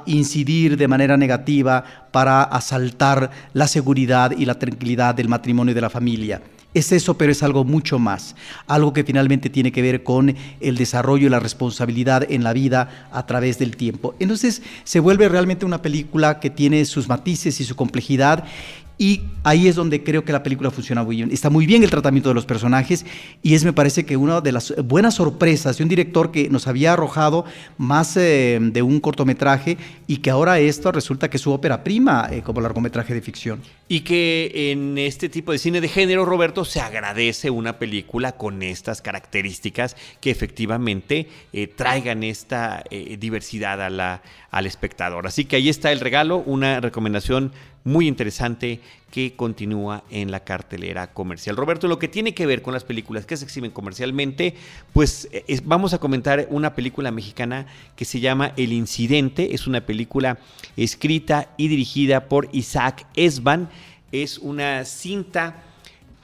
[0.05, 5.81] incidir de manera negativa para asaltar la seguridad y la tranquilidad del matrimonio y de
[5.81, 6.41] la familia.
[6.73, 8.35] Es eso, pero es algo mucho más,
[8.67, 13.09] algo que finalmente tiene que ver con el desarrollo y la responsabilidad en la vida
[13.11, 14.15] a través del tiempo.
[14.19, 18.45] Entonces se vuelve realmente una película que tiene sus matices y su complejidad
[18.97, 21.31] y ahí es donde creo que la película funciona muy bien.
[21.31, 23.05] Está muy bien el tratamiento de los personajes
[23.41, 26.67] y es, me parece que una de las buenas sorpresas de un director que nos
[26.67, 27.45] había arrojado
[27.77, 32.29] más eh, de un cortometraje y que ahora esto resulta que es su ópera prima
[32.31, 33.61] eh, como largometraje de ficción.
[33.87, 38.63] Y que en este tipo de cine de género, Roberto, se agradece una película con
[38.63, 44.21] estas características que efectivamente eh, traigan esta diversidad a la,
[44.51, 45.27] al espectador.
[45.27, 47.51] Así que ahí está el regalo, una recomendación
[47.83, 48.79] muy interesante
[49.13, 51.55] que continúa en la cartelera comercial.
[51.55, 54.55] Roberto, lo que tiene que ver con las películas que se exhiben comercialmente,
[54.91, 55.29] pues
[55.65, 59.53] vamos a comentar una película mexicana que se llama El Incidente.
[59.53, 60.39] Es una película
[60.77, 63.69] escrita y dirigida por Isaac Esban.
[64.11, 65.61] Es una cinta,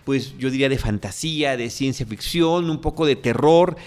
[0.03, 3.77] pues yo diría de fantasía, de ciencia ficción, un poco de terror.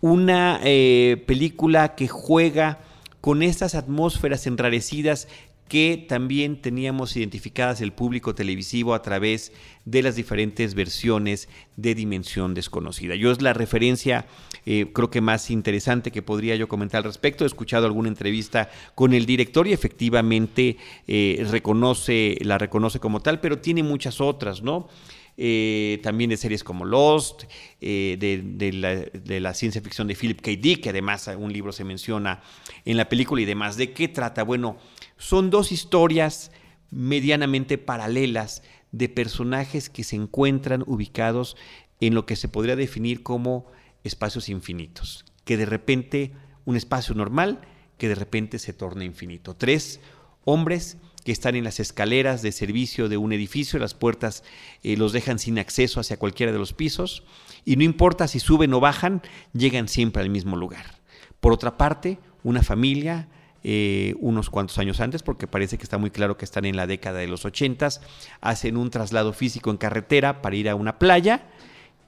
[0.00, 2.78] Una eh, película que juega
[3.20, 5.26] con estas atmósferas enrarecidas
[5.72, 9.52] que también teníamos identificadas el público televisivo a través
[9.86, 11.48] de las diferentes versiones
[11.78, 13.14] de Dimensión Desconocida.
[13.14, 14.26] Yo es la referencia
[14.66, 17.44] eh, creo que más interesante que podría yo comentar al respecto.
[17.44, 20.76] He escuchado alguna entrevista con el director y efectivamente
[21.08, 24.90] eh, reconoce, la reconoce como tal, pero tiene muchas otras, ¿no?
[25.36, 27.44] Eh, también de series como Lost,
[27.80, 30.50] de, la, de, la, ciencia ficción de Philip K.
[30.60, 32.42] Dick, que además un libro se menciona
[32.84, 33.76] en la película y demás.
[33.76, 34.42] ¿De qué trata?
[34.42, 34.76] Bueno,
[35.16, 36.52] son dos historias
[36.90, 38.62] medianamente paralelas
[38.92, 41.56] de personajes que se encuentran ubicados
[42.00, 43.66] en lo que se podría definir como
[44.04, 46.32] espacios infinitos, que de repente
[46.64, 47.60] un espacio normal,
[47.96, 49.56] que de repente se torna infinito.
[49.56, 50.00] Tres
[50.44, 54.42] hombres que están en las escaleras de servicio de un edificio, las puertas
[54.82, 57.22] eh, los dejan sin acceso hacia cualquiera de los pisos,
[57.64, 61.00] y no importa si suben o bajan, llegan siempre al mismo lugar.
[61.40, 63.28] Por otra parte, una familia
[63.64, 66.88] eh, unos cuantos años antes, porque parece que está muy claro que están en la
[66.88, 68.00] década de los ochentas,
[68.40, 71.46] hacen un traslado físico en carretera para ir a una playa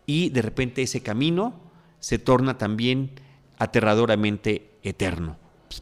[0.05, 1.55] y de repente ese camino
[2.01, 3.13] se torna también
[3.57, 5.37] aterradoramente eterno.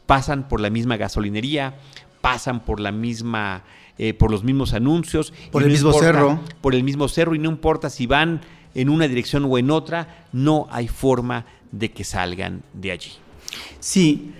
[0.05, 1.79] Pasan por la misma gasolinería,
[2.23, 3.63] pasan por la misma,
[3.97, 7.49] eh, por los mismos anuncios, por el mismo cerro, por el mismo cerro y no
[7.49, 8.39] importa si van
[8.73, 13.11] en una dirección o en otra, no hay forma de que salgan de allí.
[13.81, 14.31] Sí,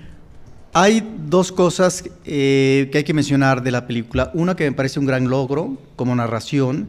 [0.72, 4.32] hay dos cosas eh, que hay que mencionar de la película.
[4.34, 6.88] Una que me parece un gran logro como narración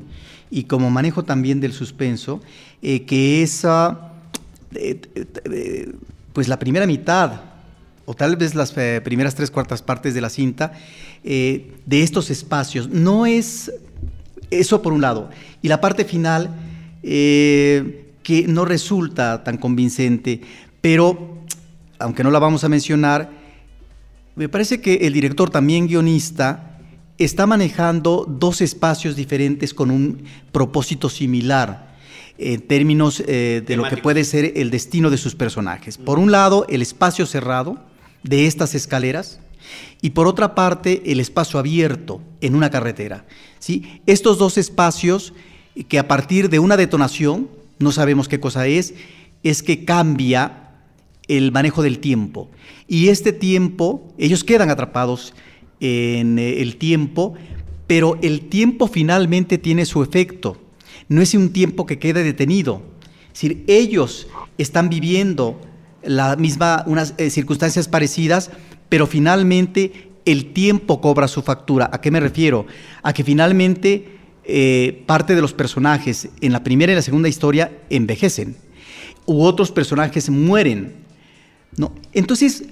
[0.49, 2.41] y como manejo también del suspenso,
[2.83, 3.67] eh, que es
[6.33, 7.54] pues la primera mitad
[8.07, 10.73] o tal vez las eh, primeras tres cuartas partes de la cinta
[11.23, 12.89] de estos espacios.
[12.91, 13.73] No es
[14.51, 15.31] eso por un lado.
[15.63, 16.55] Y la parte final
[17.03, 20.43] que no resulta tan convincente,
[20.83, 21.35] pero
[21.99, 23.31] aunque no la vamos a mencionar,
[24.37, 26.79] me parece que el director, también guionista,
[27.19, 31.95] está manejando dos espacios diferentes con un propósito similar
[32.37, 35.99] en términos eh, de lo que puede ser el destino de sus personajes.
[35.99, 37.79] Por un lado, el espacio cerrado
[38.25, 39.39] de estas escaleras
[40.01, 43.25] y por otra parte, el espacio abierto en una carretera.
[43.59, 44.01] ¿sí?
[44.07, 45.33] Estos dos espacios
[45.89, 47.49] que a partir de una detonación
[47.79, 48.95] no sabemos qué cosa es,
[49.43, 50.71] es que cambia
[51.27, 52.51] el manejo del tiempo.
[52.87, 55.35] Y este tiempo, ellos quedan atrapados
[55.81, 57.35] en eh, el tiempo,
[57.87, 60.61] pero el tiempo finalmente tiene su efecto.
[61.09, 62.83] No es un tiempo que quede detenido.
[63.29, 65.61] Es decir, ellos están viviendo
[66.07, 68.51] la misma, unas eh, circunstancias parecidas,
[68.89, 71.91] pero finalmente el tiempo cobra su factura.
[71.93, 72.67] ¿A qué me refiero?
[73.03, 77.73] A que finalmente eh, parte de los personajes en la primera y la segunda historia
[77.91, 78.57] envejecen,
[79.27, 80.95] u otros personajes mueren.
[81.77, 81.93] ¿no?
[82.13, 82.65] Entonces,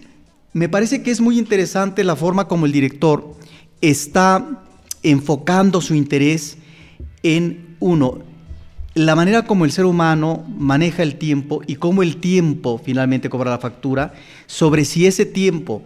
[0.52, 3.34] me parece que es muy interesante la forma como el director
[3.80, 4.62] está
[5.02, 6.58] enfocando su interés
[7.22, 8.18] en, uno,
[8.94, 13.50] la manera como el ser humano maneja el tiempo y cómo el tiempo finalmente cobra
[13.50, 14.12] la factura,
[14.46, 15.82] sobre si ese tiempo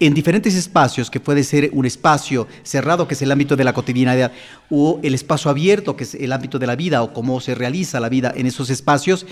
[0.00, 3.72] en diferentes espacios, que puede ser un espacio cerrado, que es el ámbito de la
[3.72, 4.32] cotidianidad,
[4.68, 8.00] o el espacio abierto, que es el ámbito de la vida, o cómo se realiza
[8.00, 9.26] la vida en esos espacios,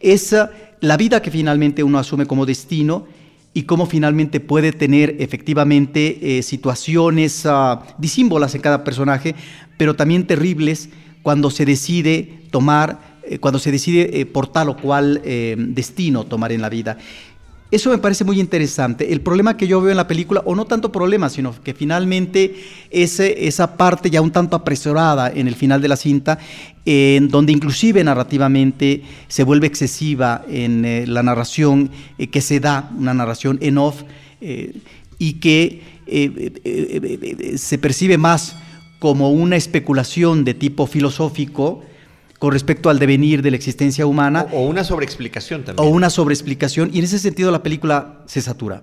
[0.00, 0.46] es uh,
[0.80, 3.06] la vida que finalmente uno asume como destino
[3.54, 9.34] y cómo finalmente puede tener efectivamente eh, situaciones uh, disímbolas en cada personaje,
[9.76, 10.90] pero también terribles
[11.24, 16.52] cuando se decide tomar, eh, cuando se decide eh, por tal o cual destino tomar
[16.52, 16.96] en la vida.
[17.74, 19.12] Eso me parece muy interesante.
[19.12, 22.54] El problema que yo veo en la película, o no tanto problema, sino que finalmente
[22.92, 26.38] ese, esa parte ya un tanto apresurada en el final de la cinta,
[26.84, 32.90] en donde inclusive narrativamente se vuelve excesiva en eh, la narración eh, que se da,
[32.96, 34.02] una narración en off,
[34.40, 34.76] eh,
[35.18, 35.82] y que
[37.56, 38.56] se percibe más
[39.04, 41.82] como una especulación de tipo filosófico,
[42.38, 44.46] con respecto al devenir de la existencia humana.
[44.50, 45.86] O, una sobreexplicación también.
[45.86, 48.82] O una sobreexplicación, y en ese sentido la película se satura.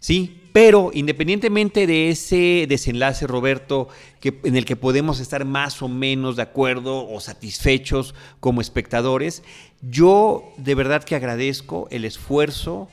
[0.00, 3.88] Sí, pero independientemente de ese desenlace, Roberto,
[4.20, 9.42] que, en el que podemos estar más o menos de acuerdo o satisfechos como espectadores,
[9.80, 12.90] yo de verdad que agradezco el esfuerzo,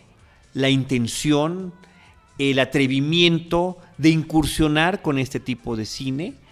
[0.54, 1.74] la intención,
[2.38, 6.45] el atrevimiento de incursionar con este tipo de cine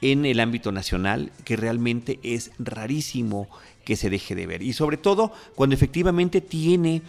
[0.00, 3.48] en el ámbito nacional que realmente es rarísimo
[3.84, 4.62] que se deje de ver.
[4.62, 7.02] Y sobre todo cuando efectivamente tiene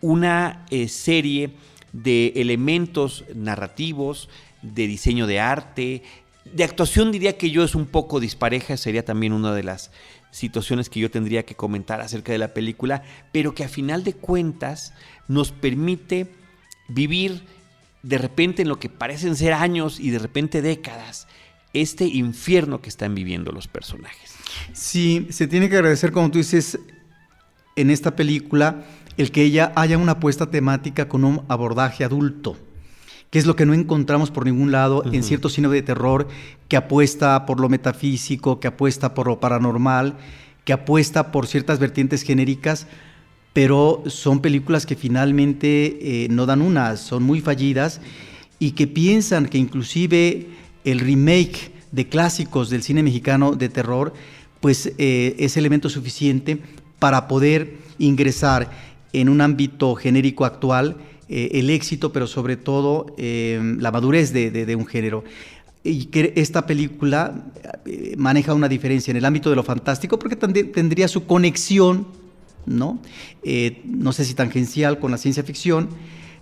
[0.00, 1.50] una eh, serie
[1.92, 4.28] de elementos narrativos,
[4.62, 6.02] de diseño de arte,
[6.44, 9.90] de actuación diría que yo es un poco dispareja, sería también una de las
[10.30, 14.14] situaciones que yo tendría que comentar acerca de la película, pero que a final de
[14.14, 14.92] cuentas
[15.28, 16.32] nos permite
[16.88, 17.42] vivir
[18.02, 21.28] de repente en lo que parecen ser años y de repente décadas
[21.74, 24.34] este infierno que están viviendo los personajes.
[24.72, 26.78] Sí, se tiene que agradecer, como tú dices,
[27.76, 28.84] en esta película,
[29.16, 32.56] el que ella haya una apuesta temática con un abordaje adulto,
[33.30, 36.28] que es lo que no encontramos por ningún lado en cierto cine de terror
[36.68, 40.16] que apuesta por lo metafísico, que apuesta por lo paranormal,
[40.64, 42.86] que apuesta por ciertas vertientes genéricas,
[43.52, 48.00] pero son películas que finalmente eh, no dan una, son muy fallidas
[48.58, 50.48] y que piensan que inclusive
[50.84, 54.12] el remake de clásicos del cine mexicano de terror,
[54.60, 56.58] pues eh, es elemento suficiente
[56.98, 58.70] para poder ingresar
[59.12, 60.96] en un ámbito genérico actual
[61.28, 65.24] eh, el éxito, pero sobre todo eh, la madurez de, un género
[65.82, 67.44] y que esta película
[68.16, 72.06] maneja una diferencia en el ámbito de lo fantástico porque tendría su conexión,
[72.64, 72.98] ¿no?
[73.84, 75.90] no sé si tangencial con la ciencia ficción,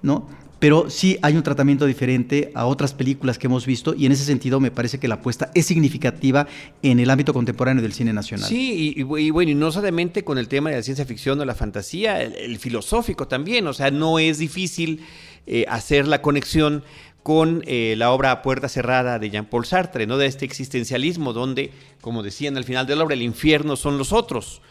[0.00, 0.28] ¿no?
[0.62, 4.24] Pero sí hay un tratamiento diferente a otras películas que hemos visto y en ese
[4.24, 6.46] sentido me parece que la apuesta es significativa
[6.82, 8.48] en el ámbito contemporáneo del cine nacional.
[8.48, 11.56] Sí, y, bueno, y no solamente con el tema de la ciencia ficción o la
[11.56, 15.04] fantasía, el, filosófico también, o sea, no es difícil
[15.48, 16.84] eh, hacer la conexión
[17.24, 20.16] con eh, la obra Puerta Cerrada de Jean-Paul Sartre, ¿no?
[20.16, 24.12] De este existencialismo donde, como decían al final de la obra, el infierno son los
[24.12, 24.62] otros.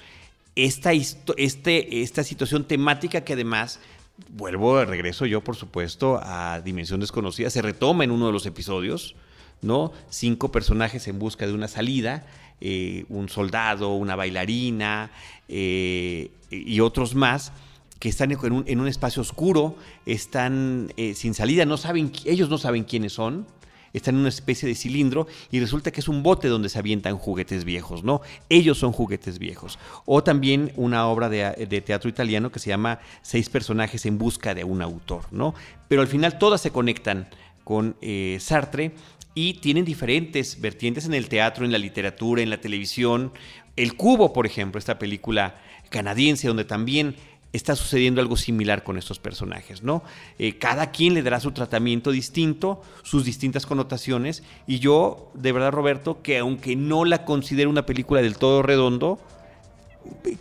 [0.56, 3.82] Esta, este, esta situación temática que además
[4.30, 7.49] vuelvo, regreso yo, por supuesto, a Dimensión Desconocida.
[7.49, 9.16] Se retoma en uno de los episodios,
[9.62, 9.91] ¿no?
[10.09, 12.26] Cinco personajes en busca de una salida,
[12.59, 15.12] eh, un soldado, una bailarina
[15.47, 17.51] eh, y otros más
[17.99, 19.76] que están en un, en un espacio oscuro,
[20.07, 23.45] están eh, sin salida, no saben, ellos no saben quiénes son,
[23.94, 27.18] está en una especie de cilindro y resulta que es un bote donde se avientan
[27.18, 28.22] juguetes viejos, ¿no?
[28.50, 29.80] Ellos son juguetes viejos.
[30.06, 34.64] O también una obra de, teatro italiano que se llama Seis personajes en busca de
[34.64, 35.54] un autor, ¿no?
[35.88, 37.28] Pero al final todas se conectan
[37.64, 38.94] con eh, Sartre
[39.34, 43.32] y tienen diferentes vertientes en el teatro, en la literatura, en la televisión.
[43.76, 45.56] El Cubo, por ejemplo, esta película
[45.89, 47.16] canadiense donde también
[47.54, 50.04] está sucediendo algo similar con estos personajes, ¿no?
[50.39, 55.72] Eh, cada quien le dará su tratamiento distinto, sus distintas connotaciones, y yo, de verdad,
[55.72, 59.20] Roberto, que aunque no la considero una película del todo redondo,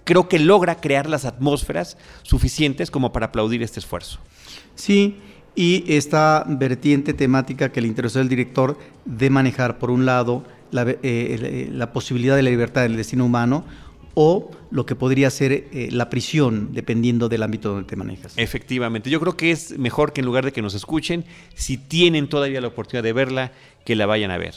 [0.05, 4.21] creo que logra crear las atmósferas suficientes como para aplaudir este esfuerzo.
[4.75, 5.19] Sí,
[5.57, 10.85] y esta vertiente temática que le interesó al director de manejar, por un lado, la,
[11.03, 13.65] eh, la posibilidad de la libertad del destino humano,
[14.15, 18.35] o lo que podría ser eh, la prisión, dependiendo del ámbito donde te manejas.
[18.37, 22.29] Efectivamente, yo creo que es mejor que en lugar de que nos escuchen, si tienen
[22.29, 23.53] todavía la oportunidad de verla,
[23.85, 24.55] que la vayan a ver.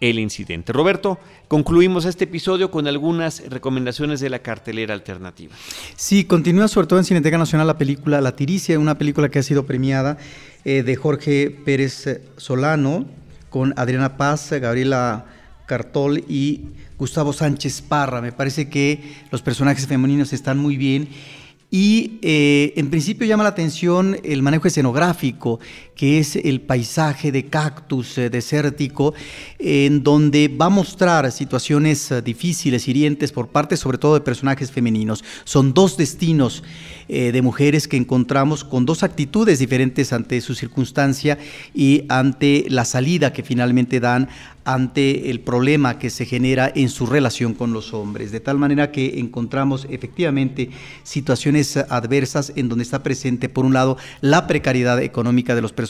[0.00, 0.72] El incidente.
[0.72, 5.54] Roberto, concluimos este episodio con algunas recomendaciones de la cartelera alternativa.
[5.94, 9.44] Sí, continúa sobre todo en Cineteca Nacional la película La Tiricia, una película que ha
[9.44, 10.18] sido premiada
[10.64, 13.06] eh, de Jorge Pérez Solano,
[13.48, 15.26] con Adriana Paz, Gabriela
[15.66, 16.62] Cartol y
[16.98, 18.20] Gustavo Sánchez Parra.
[18.20, 21.08] Me parece que los personajes femeninos están muy bien.
[21.70, 25.58] Y eh, en principio llama la atención el manejo escenográfico,
[25.94, 29.14] que es el paisaje de cactus eh, desértico,
[29.58, 34.70] en donde va a mostrar situaciones eh, difíciles, hirientes por parte sobre todo de personajes
[34.70, 35.24] femeninos.
[35.44, 36.62] Son dos destinos
[37.08, 41.36] de mujeres que encontramos con dos actitudes diferentes ante su circunstancia
[41.74, 44.30] y ante la salida que finalmente dan
[44.64, 48.92] ante el problema que se genera en su relación con los hombres, de tal manera
[48.92, 50.70] que encontramos efectivamente
[51.02, 55.81] situaciones adversas en donde está presente, por un lado, la precariedad económica de los personajes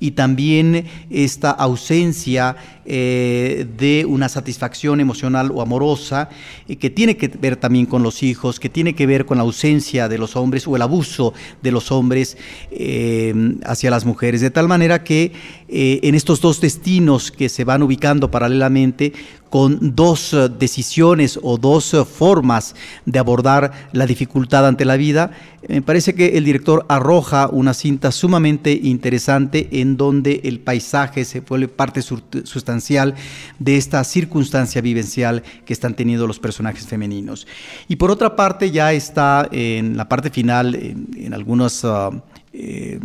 [0.00, 2.56] y también esta ausencia
[2.90, 6.30] eh, de una satisfacción emocional o amorosa
[6.68, 9.44] eh, que tiene que ver también con los hijos, que tiene que ver con la
[9.44, 12.38] ausencia de los hombres o el abuso de los hombres
[12.70, 13.34] eh,
[13.64, 15.32] hacia las mujeres, de tal manera que
[15.70, 19.12] en estos dos destinos que se van ubicando paralelamente
[19.50, 22.74] con dos eh, decisiones o dos eh, formas
[23.06, 25.30] de abordar la dificultad ante la vida,
[25.68, 31.40] me parece que el director arroja una cinta sumamente interesante en donde el paisaje se
[31.40, 33.14] vuelve parte sustancial
[33.58, 37.46] de esta circunstancia vivencial que están teniendo los personajes femeninos.
[37.88, 41.84] Y por otra parte ya está en la parte final, en, algunos...
[41.84, 42.10] Ah,
[42.52, 42.98] eh,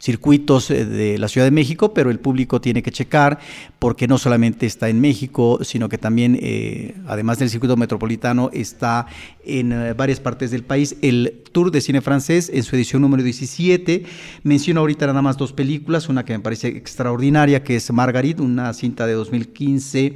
[0.00, 3.38] circuitos eh, de la Ciudad de México, pero el público tiene que checar
[3.78, 9.06] porque no solamente está en México, sino que también, eh, además del circuito metropolitano, está
[9.44, 10.96] en eh, varias partes del país.
[11.02, 14.04] El Tour de Cine Francés, en su edición número 17,
[14.42, 18.72] menciona ahorita nada más dos películas, una que me parece extraordinaria, que es Margarit, una
[18.72, 20.14] cinta de 2015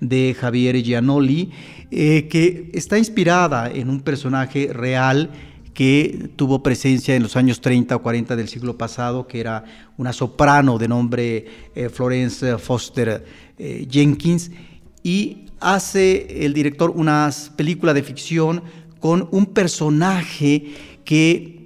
[0.00, 1.50] de Javier Giannoli,
[1.90, 5.30] que está inspirada en un personaje real,
[5.74, 9.64] que tuvo presencia en los años 30 o 40 del siglo pasado, que era
[9.96, 13.24] una soprano de nombre eh, Florence Foster
[13.58, 14.50] eh, Jenkins,
[15.02, 18.62] y hace el director una película de ficción
[19.00, 21.61] con un personaje que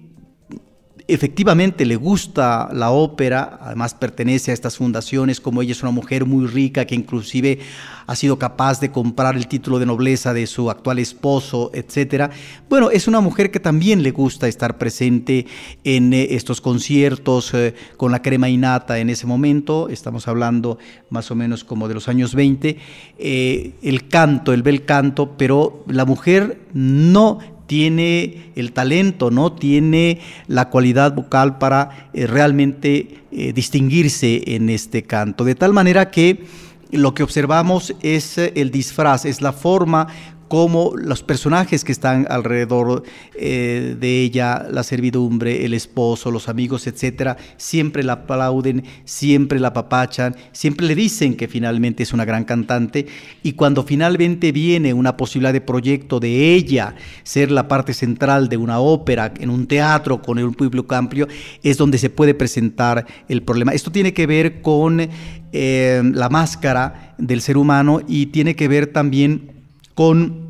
[1.08, 6.24] efectivamente le gusta la ópera, además pertenece a estas fundaciones, como ella es una mujer
[6.24, 7.60] muy rica que inclusive
[8.06, 12.30] ha sido capaz de comprar el título de nobleza de su actual esposo, etcétera.
[12.68, 15.46] Bueno, es una mujer que también le gusta estar presente
[15.84, 20.78] en eh, estos conciertos eh, con la crema innata en ese momento, estamos hablando
[21.10, 22.78] más o menos como de los años 20,
[23.18, 29.52] eh, el canto, el bel canto, pero la mujer no tiene el talento, ¿no?
[29.52, 35.44] Tiene la cualidad vocal para eh, realmente eh, distinguirse en este canto.
[35.44, 36.44] De tal manera que
[36.90, 40.06] lo que observamos es eh, el disfraz, es la forma
[40.48, 43.02] como los personajes que están alrededor
[43.34, 49.72] eh, de ella, la servidumbre, el esposo, los amigos, etcétera, siempre la aplauden, siempre la
[49.72, 53.06] papachan, siempre le dicen que finalmente es una gran cantante
[53.42, 58.56] y cuando finalmente viene una posibilidad de proyecto de ella ser la parte central de
[58.56, 61.26] una ópera en un teatro con un público amplio,
[61.62, 63.72] es donde se puede presentar el problema.
[63.72, 65.08] Esto tiene que ver con
[65.52, 69.55] eh, la máscara del ser humano y tiene que ver también
[69.96, 70.46] con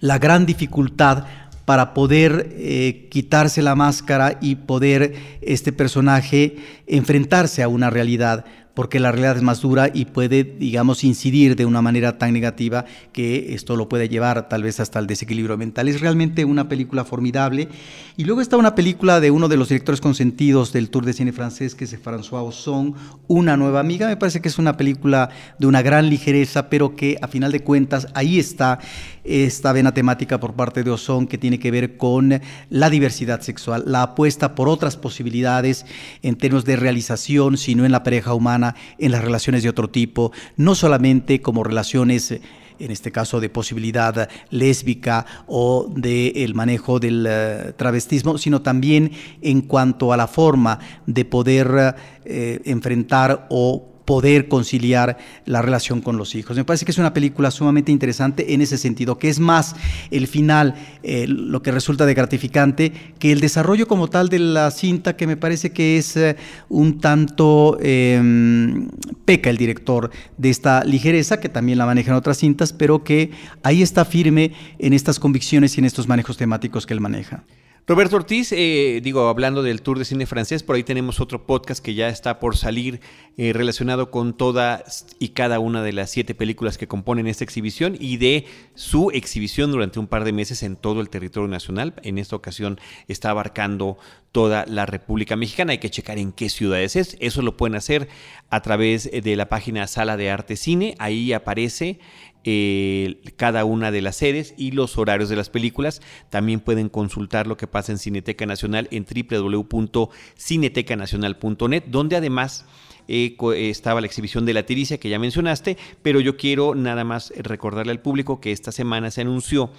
[0.00, 1.24] la gran dificultad
[1.64, 8.44] para poder eh, quitarse la máscara y poder este personaje enfrentarse a una realidad
[8.74, 12.84] porque la realidad es más dura y puede, digamos, incidir de una manera tan negativa
[13.12, 15.88] que esto lo puede llevar tal vez hasta el desequilibrio mental.
[15.88, 17.68] Es realmente una película formidable.
[18.16, 21.32] Y luego está una película de uno de los directores consentidos del Tour de Cine
[21.32, 22.94] francés, que es François Ozon,
[23.28, 24.08] Una nueva amiga.
[24.08, 27.60] Me parece que es una película de una gran ligereza, pero que a final de
[27.60, 28.80] cuentas ahí está
[29.24, 33.84] esta vena temática por parte de Ozon que tiene que ver con la diversidad sexual,
[33.86, 35.86] la apuesta por otras posibilidades
[36.22, 40.32] en términos de realización, sino en la pareja humana en las relaciones de otro tipo,
[40.56, 42.40] no solamente como relaciones
[42.78, 49.12] en este caso de posibilidad lésbica o del manejo del eh, travestismo, sino también
[49.42, 51.94] en cuanto a la forma de poder
[52.24, 56.56] eh, enfrentar o poder conciliar la relación con los hijos.
[56.56, 59.74] Me parece que es una película sumamente interesante en ese sentido, que es más
[60.10, 64.70] el final eh, lo que resulta de gratificante que el desarrollo como tal de la
[64.70, 66.36] cinta, que me parece que es eh,
[66.68, 68.88] un tanto em,
[69.24, 73.30] peca el director de esta ligereza, que también la maneja en otras cintas, pero que
[73.62, 77.44] ahí está firme en estas convicciones y en estos manejos temáticos que él maneja.
[77.86, 81.84] Roberto Ortiz, eh, digo, hablando del Tour de Cine Francés, por ahí tenemos otro podcast
[81.84, 83.02] que ya está por salir
[83.36, 87.94] eh, relacionado con todas y cada una de las siete películas que componen esta exhibición
[88.00, 91.92] y de su exhibición durante un par de meses en todo el territorio nacional.
[92.04, 93.98] En esta ocasión está abarcando
[94.32, 95.72] toda la República Mexicana.
[95.72, 97.18] Hay que checar en qué ciudades es.
[97.20, 98.08] Eso lo pueden hacer
[98.48, 100.94] a través de la página Sala de Arte Cine.
[100.98, 102.00] Ahí aparece
[102.44, 106.02] eh, cada una de las series y los horarios de las películas.
[106.30, 112.66] También pueden consultar lo que pasa en Cineteca Nacional en www.cinetecanacional.net, donde además
[113.06, 117.32] eh, estaba la exhibición de la tiricia que ya mencionaste, pero yo quiero nada más
[117.36, 119.70] recordarle al público que esta semana se anunció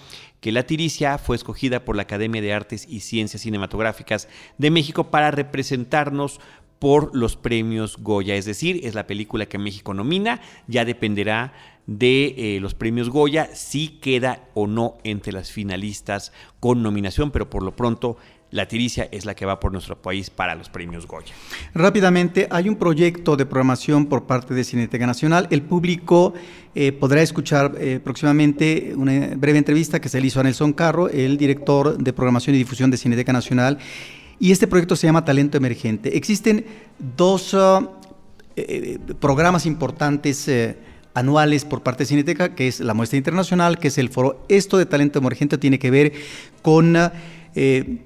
[0.41, 4.28] que la tiricia fue escogida por la Academia de Artes y Ciencias Cinematográficas
[4.59, 6.39] de México para representarnos
[6.78, 11.53] por los premios Goya, es decir, es la película que México nomina, ya dependerá
[11.88, 17.49] de eh, los premios Goya, si queda o no entre las finalistas con nominación, pero
[17.49, 18.17] por lo pronto
[18.51, 21.33] la tiricia es la que va por nuestro país para los premios Goya.
[21.73, 25.47] Rápidamente, hay un proyecto de programación por parte de Cineteca Nacional.
[25.51, 26.33] El público
[26.73, 31.09] eh, podrá escuchar eh, próximamente una breve entrevista que se le hizo a Nelson Carro,
[31.09, 33.77] el director de programación y difusión de Cineteca Nacional.
[34.39, 36.15] Y este proyecto se llama Talento Emergente.
[36.17, 36.65] Existen
[37.17, 37.89] dos uh,
[39.19, 40.49] programas importantes
[41.16, 44.45] anuales por parte de Cineteca, que es la muestra internacional, que es el foro.
[44.47, 46.13] Esto de talento emergente tiene que ver
[46.61, 46.95] con
[47.55, 47.99] eh,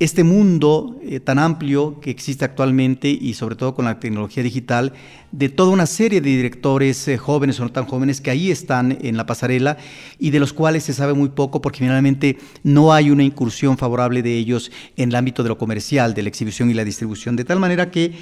[0.00, 4.92] este mundo eh, tan amplio que existe actualmente y sobre todo con la tecnología digital,
[5.30, 8.98] de toda una serie de directores eh, jóvenes o no tan jóvenes que ahí están
[9.02, 9.76] en la pasarela
[10.18, 14.22] y de los cuales se sabe muy poco porque finalmente no hay una incursión favorable
[14.22, 17.44] de ellos en el ámbito de lo comercial, de la exhibición y la distribución, de
[17.44, 18.12] tal manera que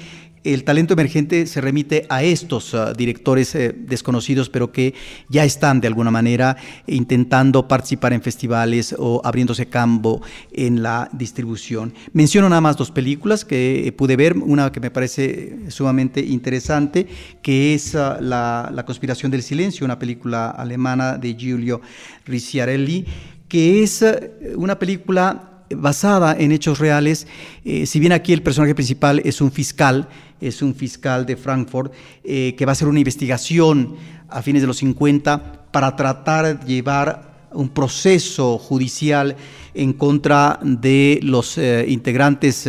[0.43, 4.93] el talento emergente se remite a estos uh, directores eh, desconocidos, pero que
[5.29, 10.21] ya están de alguna manera intentando participar en festivales o abriéndose campo
[10.51, 11.93] en la distribución.
[12.11, 17.07] Menciono nada más dos películas que eh, pude ver, una que me parece sumamente interesante,
[17.41, 21.81] que es uh, la, la, Conspiración del Silencio, una película alemana de Giulio
[22.25, 23.05] Ricciarelli,
[23.47, 27.27] que es uh, una película basada en hechos reales,
[27.65, 30.07] eh, si bien aquí el personaje principal es un fiscal,
[30.41, 31.93] es un fiscal de Frankfurt,
[32.23, 33.95] eh, que va a hacer una investigación
[34.29, 39.35] a fines de los 50 para tratar de llevar un proceso judicial
[39.73, 42.65] en contra de los eh, integrantes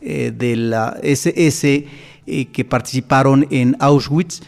[0.00, 1.86] de la SS
[2.52, 4.42] que participaron en Auschwitz.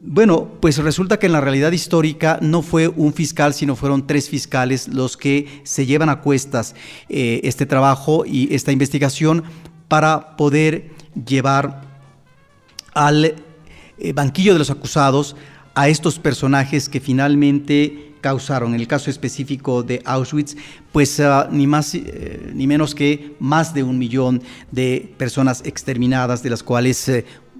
[0.00, 4.28] Bueno, pues resulta que en la realidad histórica no fue un fiscal, sino fueron tres
[4.28, 6.76] fiscales los que se llevan a cuestas
[7.08, 9.42] eh, este trabajo y esta investigación
[9.88, 10.90] para poder
[11.26, 11.82] llevar
[12.94, 13.24] al
[13.98, 15.34] eh, banquillo de los acusados
[15.74, 20.56] a estos personajes que finalmente causaron, en el caso específico de Auschwitz,
[20.92, 26.42] pues uh, ni más eh, ni menos que más de un millón de personas exterminadas,
[26.42, 27.08] de las cuales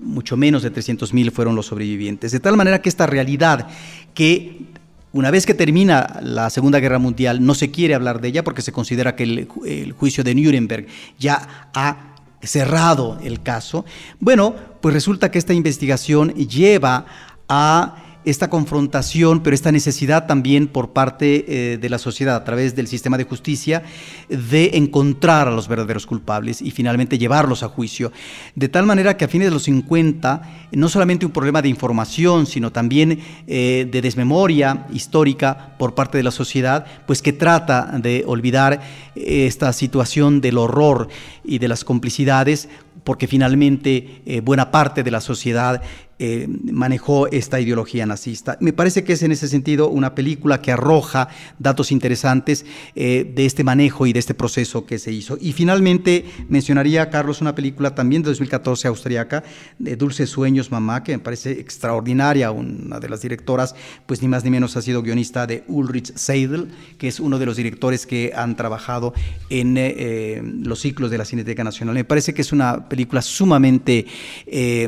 [0.00, 2.32] mucho menos de 300 mil fueron los sobrevivientes.
[2.32, 3.68] De tal manera que esta realidad
[4.14, 4.66] que
[5.12, 8.62] una vez que termina la Segunda Guerra Mundial no se quiere hablar de ella porque
[8.62, 10.86] se considera que el, juicio de Nuremberg
[11.18, 13.84] ya ha cerrado el caso.
[14.20, 17.06] Bueno, pues resulta que esta investigación lleva
[17.48, 22.74] a esta confrontación, pero esta necesidad también por parte eh, de la sociedad a través
[22.76, 23.82] del sistema de justicia
[24.28, 28.12] de encontrar a los verdaderos culpables y finalmente llevarlos a juicio.
[28.54, 32.46] De tal manera que a fines de los 50, no solamente un problema de información,
[32.46, 38.24] sino también eh, de desmemoria histórica por parte de la sociedad, pues que trata de
[38.26, 38.80] olvidar
[39.14, 41.08] esta situación del horror
[41.44, 42.68] y de las complicidades
[43.08, 45.80] porque finalmente eh, buena parte de la sociedad
[46.20, 48.58] eh, manejó esta ideología nazista.
[48.60, 51.28] Me parece que es en ese sentido una película que arroja
[51.60, 52.66] datos interesantes
[52.96, 55.38] eh, de este manejo y de este proceso que se hizo.
[55.40, 59.44] Y finalmente mencionaría, Carlos, una película también de 2014 austriaca,
[59.78, 62.50] de Dulces Sueños, Mamá, que me parece extraordinaria.
[62.50, 66.68] Una de las directoras, pues ni más ni menos ha sido guionista de Ulrich Seidel,
[66.98, 69.14] que es uno de los directores que han trabajado
[69.50, 71.94] en eh, los ciclos de la Cineteca Nacional.
[71.94, 74.06] Me parece que es una película sumamente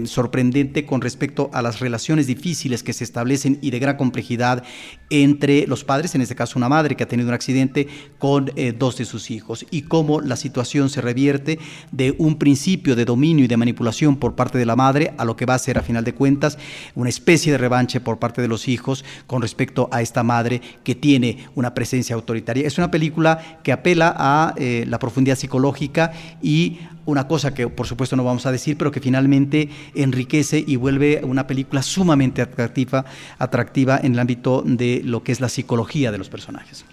[0.04, 4.62] sorprendente con respecto respecto a las relaciones difíciles que se establecen y de gran complejidad
[5.10, 8.72] entre los padres, en este caso una madre que ha tenido un accidente con eh,
[8.72, 11.58] dos de sus hijos, y cómo la situación se revierte
[11.92, 15.36] de un principio de dominio y de manipulación por parte de la madre a lo
[15.36, 16.56] que va a ser a final de cuentas
[16.94, 20.94] una especie de revanche por parte de los hijos con respecto a esta madre que
[20.94, 22.66] tiene una presencia autoritaria.
[22.66, 26.78] Es una película que apela a eh, la profundidad psicológica y
[27.10, 31.20] una cosa que por supuesto no vamos a decir, pero que finalmente enriquece y vuelve
[31.24, 33.04] una película sumamente atractiva,
[33.38, 36.84] atractiva en el ámbito de lo que es la psicología de los personajes.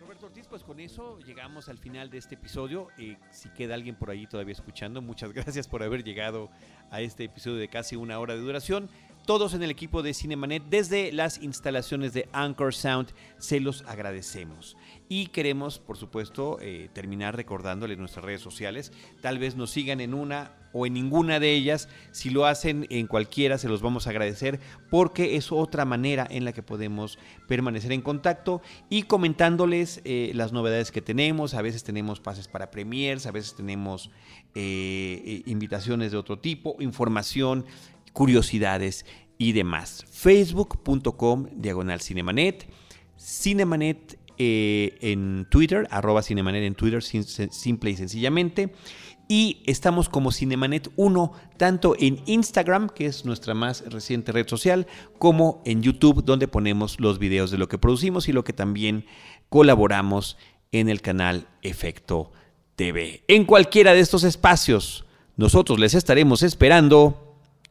[0.00, 2.88] Roberto Ortiz, pues con eso llegamos al final de este episodio.
[2.98, 6.50] Eh, si queda alguien por ahí todavía escuchando, muchas gracias por haber llegado
[6.90, 8.88] a este episodio de casi una hora de duración.
[9.26, 13.08] Todos en el equipo de Cinemanet, desde las instalaciones de Anchor Sound,
[13.38, 14.76] se los agradecemos.
[15.08, 18.92] Y queremos, por supuesto, eh, terminar recordándoles nuestras redes sociales.
[19.22, 21.88] Tal vez nos sigan en una o en ninguna de ellas.
[22.10, 24.60] Si lo hacen en cualquiera, se los vamos a agradecer
[24.90, 27.18] porque es otra manera en la que podemos
[27.48, 28.60] permanecer en contacto
[28.90, 31.54] y comentándoles eh, las novedades que tenemos.
[31.54, 34.10] A veces tenemos pases para premiers, a veces tenemos
[34.54, 37.64] eh, invitaciones de otro tipo, información,
[38.14, 39.04] curiosidades
[39.36, 40.06] y demás.
[40.10, 42.66] Facebook.com diagonal Cinemanet.
[43.18, 48.72] Cinemanet eh, en Twitter, arroba Cinemanet en Twitter, simple y sencillamente.
[49.28, 54.86] Y estamos como Cinemanet 1, tanto en Instagram, que es nuestra más reciente red social,
[55.18, 59.06] como en YouTube, donde ponemos los videos de lo que producimos y lo que también
[59.48, 60.36] colaboramos
[60.72, 62.32] en el canal Efecto
[62.76, 63.24] TV.
[63.28, 65.06] En cualquiera de estos espacios,
[65.36, 67.33] nosotros les estaremos esperando